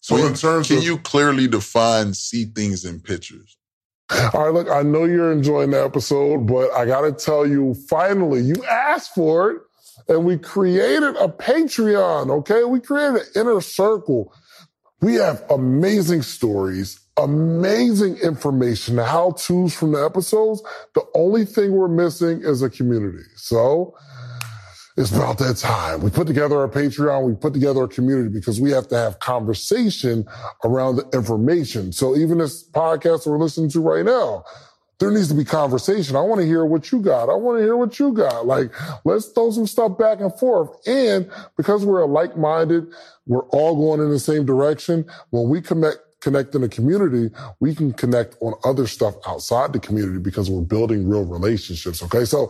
[0.00, 3.56] So Well, in terms can of you clearly define see things in pictures?
[4.10, 7.74] All right, look, I know you're enjoying the episode, but I got to tell you,
[7.88, 9.62] finally, you asked for it,
[10.08, 12.64] and we created a Patreon, okay?
[12.64, 14.34] We created an inner circle.
[15.00, 20.62] We have amazing stories, amazing information, how to's from the episodes.
[20.94, 23.24] The only thing we're missing is a community.
[23.36, 23.94] So,
[24.96, 26.02] it's about that time.
[26.02, 27.26] We put together our Patreon.
[27.26, 30.24] We put together a community because we have to have conversation
[30.62, 31.90] around the information.
[31.90, 34.44] So even this podcast we're listening to right now,
[35.00, 36.14] there needs to be conversation.
[36.14, 37.28] I want to hear what you got.
[37.28, 38.46] I want to hear what you got.
[38.46, 38.72] Like,
[39.04, 40.70] let's throw some stuff back and forth.
[40.86, 42.86] And because we're like-minded,
[43.26, 45.04] we're all going in the same direction.
[45.30, 49.78] When we connect, connect in a community, we can connect on other stuff outside the
[49.78, 52.02] community because we're building real relationships.
[52.02, 52.24] Okay.
[52.24, 52.48] So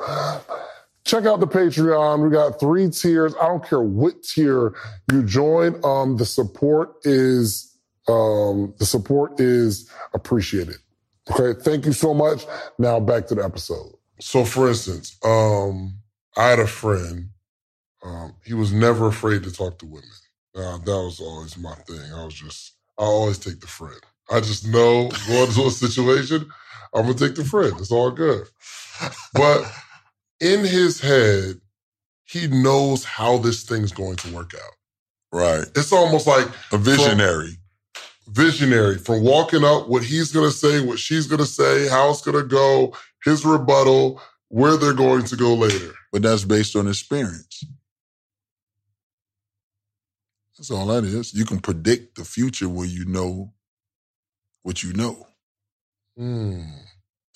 [1.05, 2.25] check out the Patreon.
[2.25, 3.35] We got three tiers.
[3.43, 4.75] I don't care what tier
[5.11, 5.85] you join.
[5.85, 7.77] Um, the support is,
[8.09, 10.77] um, the support is appreciated.
[11.31, 11.61] Okay.
[11.61, 12.47] Thank you so much.
[12.79, 13.93] Now back to the episode.
[14.21, 15.99] So for instance, um,
[16.37, 17.31] I had a friend,
[18.05, 20.09] um, he was never afraid to talk to women.
[20.55, 22.13] Uh, that was always my thing.
[22.15, 24.01] I was just, I always take the friend.
[24.31, 26.49] I just know going into a situation,
[26.95, 27.75] I'm gonna take the friend.
[27.79, 28.47] It's all good.
[29.35, 29.71] But
[30.41, 31.61] in his head,
[32.25, 34.73] he knows how this thing's going to work out.
[35.33, 35.67] Right.
[35.75, 37.59] It's almost like A visionary.
[38.29, 42.11] visionary from walking up, what he's going to say, what she's going to say, how
[42.11, 45.93] it's going to go, his rebuttal, where they're going to go later.
[46.13, 47.65] But that's based on experience.
[50.57, 51.35] That's all that is.
[51.35, 53.53] You can predict the future when you know
[54.63, 55.27] what you know.
[56.17, 56.63] Hmm.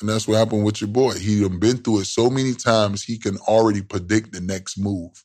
[0.00, 1.14] And that's what happened with your boy.
[1.14, 5.24] He done been through it so many times, he can already predict the next move.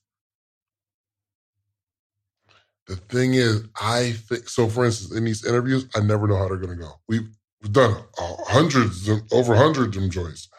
[2.87, 4.67] The thing is, I think so.
[4.67, 6.91] For instance, in these interviews, I never know how they're going to go.
[7.07, 7.27] We've,
[7.71, 10.49] done uh, hundreds, of- over hundreds of them joints,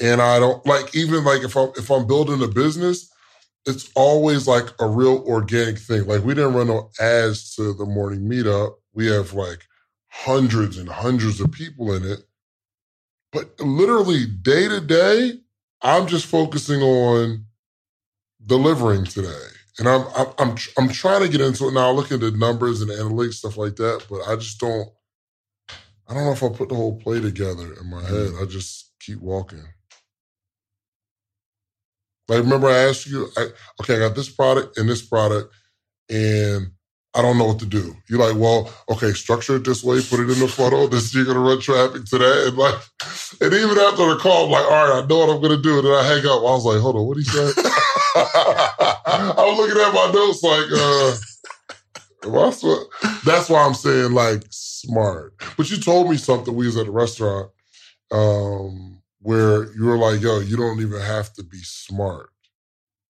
[0.00, 3.10] and I don't like even like if I'm if I'm building a business,
[3.68, 6.06] it's always like a real organic thing.
[6.06, 8.76] Like we didn't run no ads to the morning meetup.
[8.94, 9.66] We have like
[10.08, 12.20] hundreds and hundreds of people in it,
[13.30, 15.34] but literally day to day,
[15.82, 17.44] I'm just focusing on
[18.44, 19.46] delivering today.
[19.78, 21.88] And I'm I'm I'm, I'm trying to get into it now.
[21.88, 24.88] I look at the numbers and analytics stuff like that, but I just don't.
[26.08, 28.32] I don't know if I put the whole play together in my head.
[28.32, 28.42] Mm.
[28.42, 29.62] I just keep walking.
[32.28, 33.46] Like, remember I asked you, I,
[33.80, 35.54] okay, I got this product and this product,
[36.10, 36.68] and
[37.14, 37.96] I don't know what to do.
[38.08, 40.88] You're like, well, okay, structure it this way, put it in the funnel.
[40.90, 42.74] This you're gonna run traffic to that, and like,
[43.40, 45.78] and even after the call, I'm like, all right, I know what I'm gonna do.
[45.78, 46.40] And then I hang up.
[46.40, 47.52] I was like, hold on, what he said?
[48.16, 51.16] I was looking at my notes like, uh,
[53.24, 55.34] that's why I'm saying like smart.
[55.56, 56.54] But you told me something.
[56.54, 57.50] We was at a restaurant
[58.10, 62.30] um, where you were like, yo, you don't even have to be smart.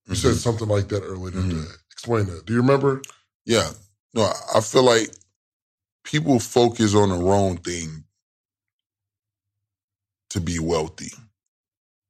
[0.07, 0.39] You said mm-hmm.
[0.39, 1.55] something like that earlier today.
[1.55, 1.73] Mm-hmm.
[1.93, 2.47] Explain that.
[2.47, 3.03] Do you remember?
[3.45, 3.71] Yeah.
[4.15, 5.11] No, I feel like
[6.05, 8.05] people focus on the wrong thing
[10.31, 11.13] to be wealthy.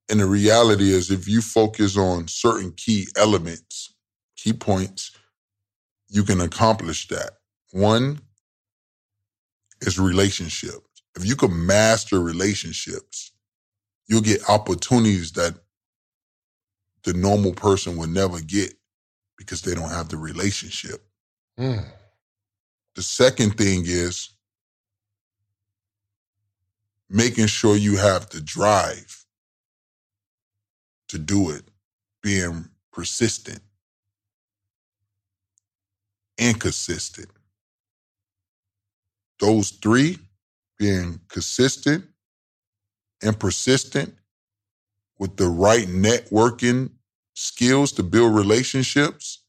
[0.08, 3.94] And the reality is, if you focus on certain key elements,
[4.36, 5.10] key points,
[6.08, 7.32] you can accomplish that.
[7.72, 8.20] One
[9.80, 11.02] is relationships.
[11.16, 13.32] If you can master relationships,
[14.08, 15.54] you'll get opportunities that
[17.04, 18.74] the normal person will never get
[19.36, 21.06] because they don't have the relationship.
[21.58, 21.84] Mm.
[22.96, 24.30] The second thing is
[27.08, 29.24] making sure you have the drive
[31.08, 31.62] to do it,
[32.22, 33.60] being persistent
[36.38, 37.28] and consistent.
[39.40, 40.18] Those three,
[40.78, 42.04] being consistent
[43.22, 44.14] and persistent
[45.18, 46.90] with the right networking
[47.34, 49.42] skills to build relationships,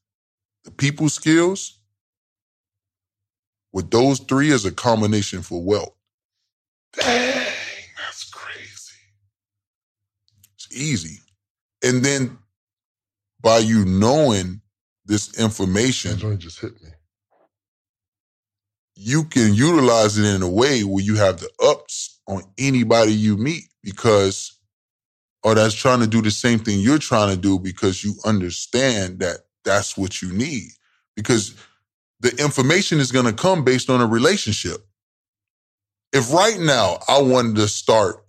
[0.64, 1.78] the people skills,
[3.72, 5.94] with those three as a combination for wealth.
[6.92, 7.46] Dang,
[7.96, 8.96] that's crazy.
[10.54, 11.20] It's easy.
[11.84, 12.38] And then
[13.40, 14.60] by you knowing
[15.06, 16.90] this information, That just hit me.
[19.02, 23.36] You can utilize it in a way where you have the ups on anybody you
[23.38, 24.58] meet because
[25.42, 29.20] or that's trying to do the same thing you're trying to do because you understand
[29.20, 30.68] that that's what you need.
[31.16, 31.54] Because
[32.20, 34.86] the information is going to come based on a relationship.
[36.12, 38.24] If right now i wanted to start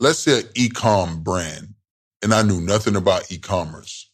[0.00, 1.69] let's say an e-com brand
[2.22, 4.10] and I knew nothing about e-commerce,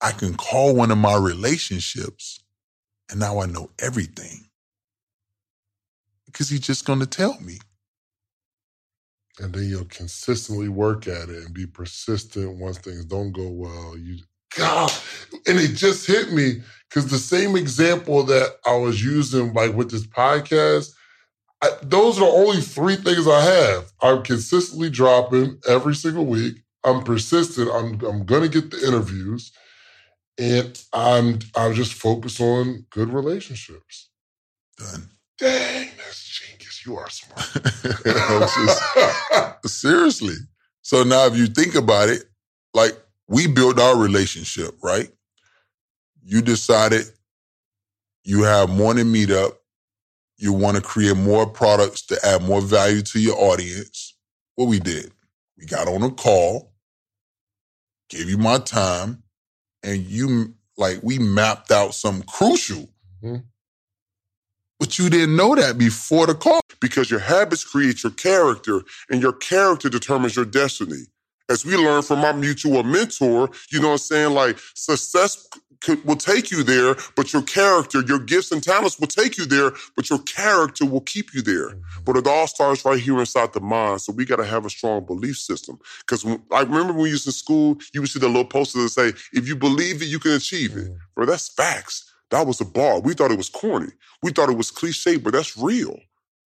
[0.00, 2.42] I can call one of my relationships
[3.10, 4.46] and now I know everything.
[6.26, 7.58] Because he's just going to tell me.
[9.40, 13.96] And then you'll consistently work at it and be persistent once things don't go well.
[13.96, 14.18] You
[14.56, 14.92] God,
[15.46, 19.90] and it just hit me because the same example that I was using, like with
[19.90, 20.92] this podcast,
[21.62, 23.92] I, those are the only three things I have.
[24.02, 26.56] I'm consistently dropping every single week.
[26.84, 27.70] I'm persistent.
[27.72, 29.52] I'm I'm gonna get the interviews,
[30.38, 34.08] and I'm I'm just focused on good relationships.
[34.78, 35.10] Done.
[35.38, 36.84] Dang, that's genius.
[36.86, 37.52] You are smart.
[39.64, 40.36] Just- seriously.
[40.82, 42.24] So now if you think about it,
[42.74, 42.92] like
[43.28, 45.10] we built our relationship, right?
[46.24, 47.06] You decided
[48.24, 49.52] you have morning meetup,
[50.40, 54.16] you want to create more products to add more value to your audience.
[54.56, 55.12] What we did,
[55.58, 56.72] we got on a call,
[58.10, 59.22] gave you my time,
[59.82, 62.90] and you like we mapped out some crucial.
[63.22, 63.44] Mhm.
[64.78, 66.60] But you didn't know that before the call.
[66.80, 71.06] because your habits create your character and your character determines your destiny.
[71.50, 74.34] As we learned from our mutual mentor, you know what I'm saying?
[74.34, 75.48] Like success
[75.80, 79.46] could, will take you there, but your character, your gifts and talents will take you
[79.46, 81.70] there, but your character will keep you there.
[81.70, 82.04] Mm-hmm.
[82.04, 84.00] But it all starts right here inside the mind.
[84.02, 85.78] So we got to have a strong belief system.
[86.00, 89.14] Because I remember when we used in school, you would see the little posters that
[89.14, 90.84] say, if you believe it, you can achieve it.
[90.84, 90.94] Mm-hmm.
[91.16, 92.12] Bro, that's facts.
[92.30, 93.00] That was a bar.
[93.00, 93.90] We thought it was corny.
[94.22, 95.98] We thought it was cliche, but that's real.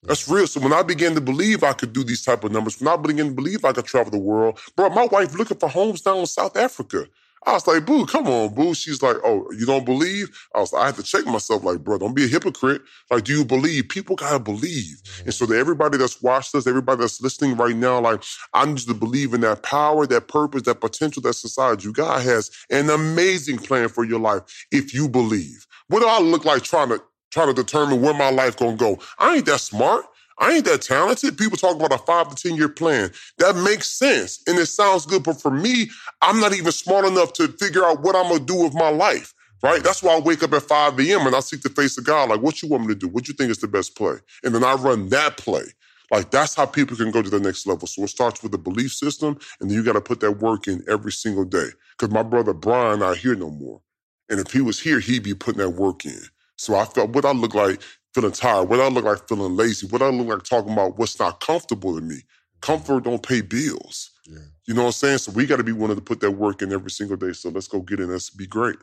[0.04, 0.46] That's real.
[0.46, 2.96] So when I began to believe I could do these type of numbers, when I
[2.96, 6.18] began to believe I could travel the world, bro, my wife looking for homes down
[6.18, 7.06] in South Africa.
[7.46, 8.74] I was like, boo, come on, boo.
[8.74, 10.28] She's like, oh, you don't believe?
[10.54, 12.82] I was like, I have to check myself, like, bro, don't be a hypocrite.
[13.10, 13.88] Like, do you believe?
[13.90, 15.02] People gotta believe.
[15.18, 15.30] And mm-hmm.
[15.30, 18.22] so to everybody that's watched us, everybody that's listening right now, like,
[18.54, 21.92] I need you to believe in that power, that purpose, that potential that's inside you.
[21.92, 25.66] God has an amazing plan for your life if you believe.
[25.88, 27.02] What do I look like trying to
[27.34, 28.98] trying to determine where my life gonna go?
[29.18, 30.06] I ain't that smart.
[30.38, 31.38] I ain't that talented.
[31.38, 33.10] People talk about a five to 10 year plan.
[33.38, 35.24] That makes sense and it sounds good.
[35.24, 35.90] But for me,
[36.22, 39.34] I'm not even smart enough to figure out what I'm to do with my life.
[39.62, 39.82] Right?
[39.82, 41.26] That's why I wake up at 5 a.m.
[41.26, 42.28] and I seek the face of God.
[42.30, 43.08] Like, what you want me to do?
[43.08, 44.16] What you think is the best play?
[44.44, 45.64] And then I run that play.
[46.10, 47.88] Like, that's how people can go to the next level.
[47.88, 50.68] So it starts with a belief system, and then you got to put that work
[50.68, 51.68] in every single day.
[51.92, 53.80] Because my brother Brian not here no more.
[54.28, 56.20] And if he was here, he'd be putting that work in.
[56.56, 57.80] So I felt what I look like
[58.14, 58.68] feeling tired?
[58.68, 59.86] What I look like feeling lazy?
[59.88, 62.16] What I look like talking about what's not comfortable to me?
[62.16, 62.60] Mm-hmm.
[62.62, 64.10] Comfort don't pay bills.
[64.26, 64.38] Yeah.
[64.66, 65.18] You know what I'm saying?
[65.18, 67.32] So we got to be willing to put that work in every single day.
[67.32, 68.10] So let's go get in.
[68.10, 68.76] Let's be great.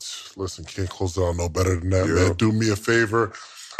[0.36, 2.14] Listen, can't close it out no better than that, Yeah.
[2.14, 2.34] man.
[2.34, 3.32] Do me a favor.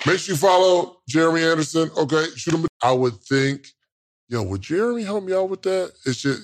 [0.07, 1.91] Make sure you follow Jeremy Anderson.
[1.97, 2.67] Okay, shoot him.
[2.83, 3.69] I would think,
[4.29, 5.93] yo, would Jeremy help me out with that?
[6.07, 6.43] It's just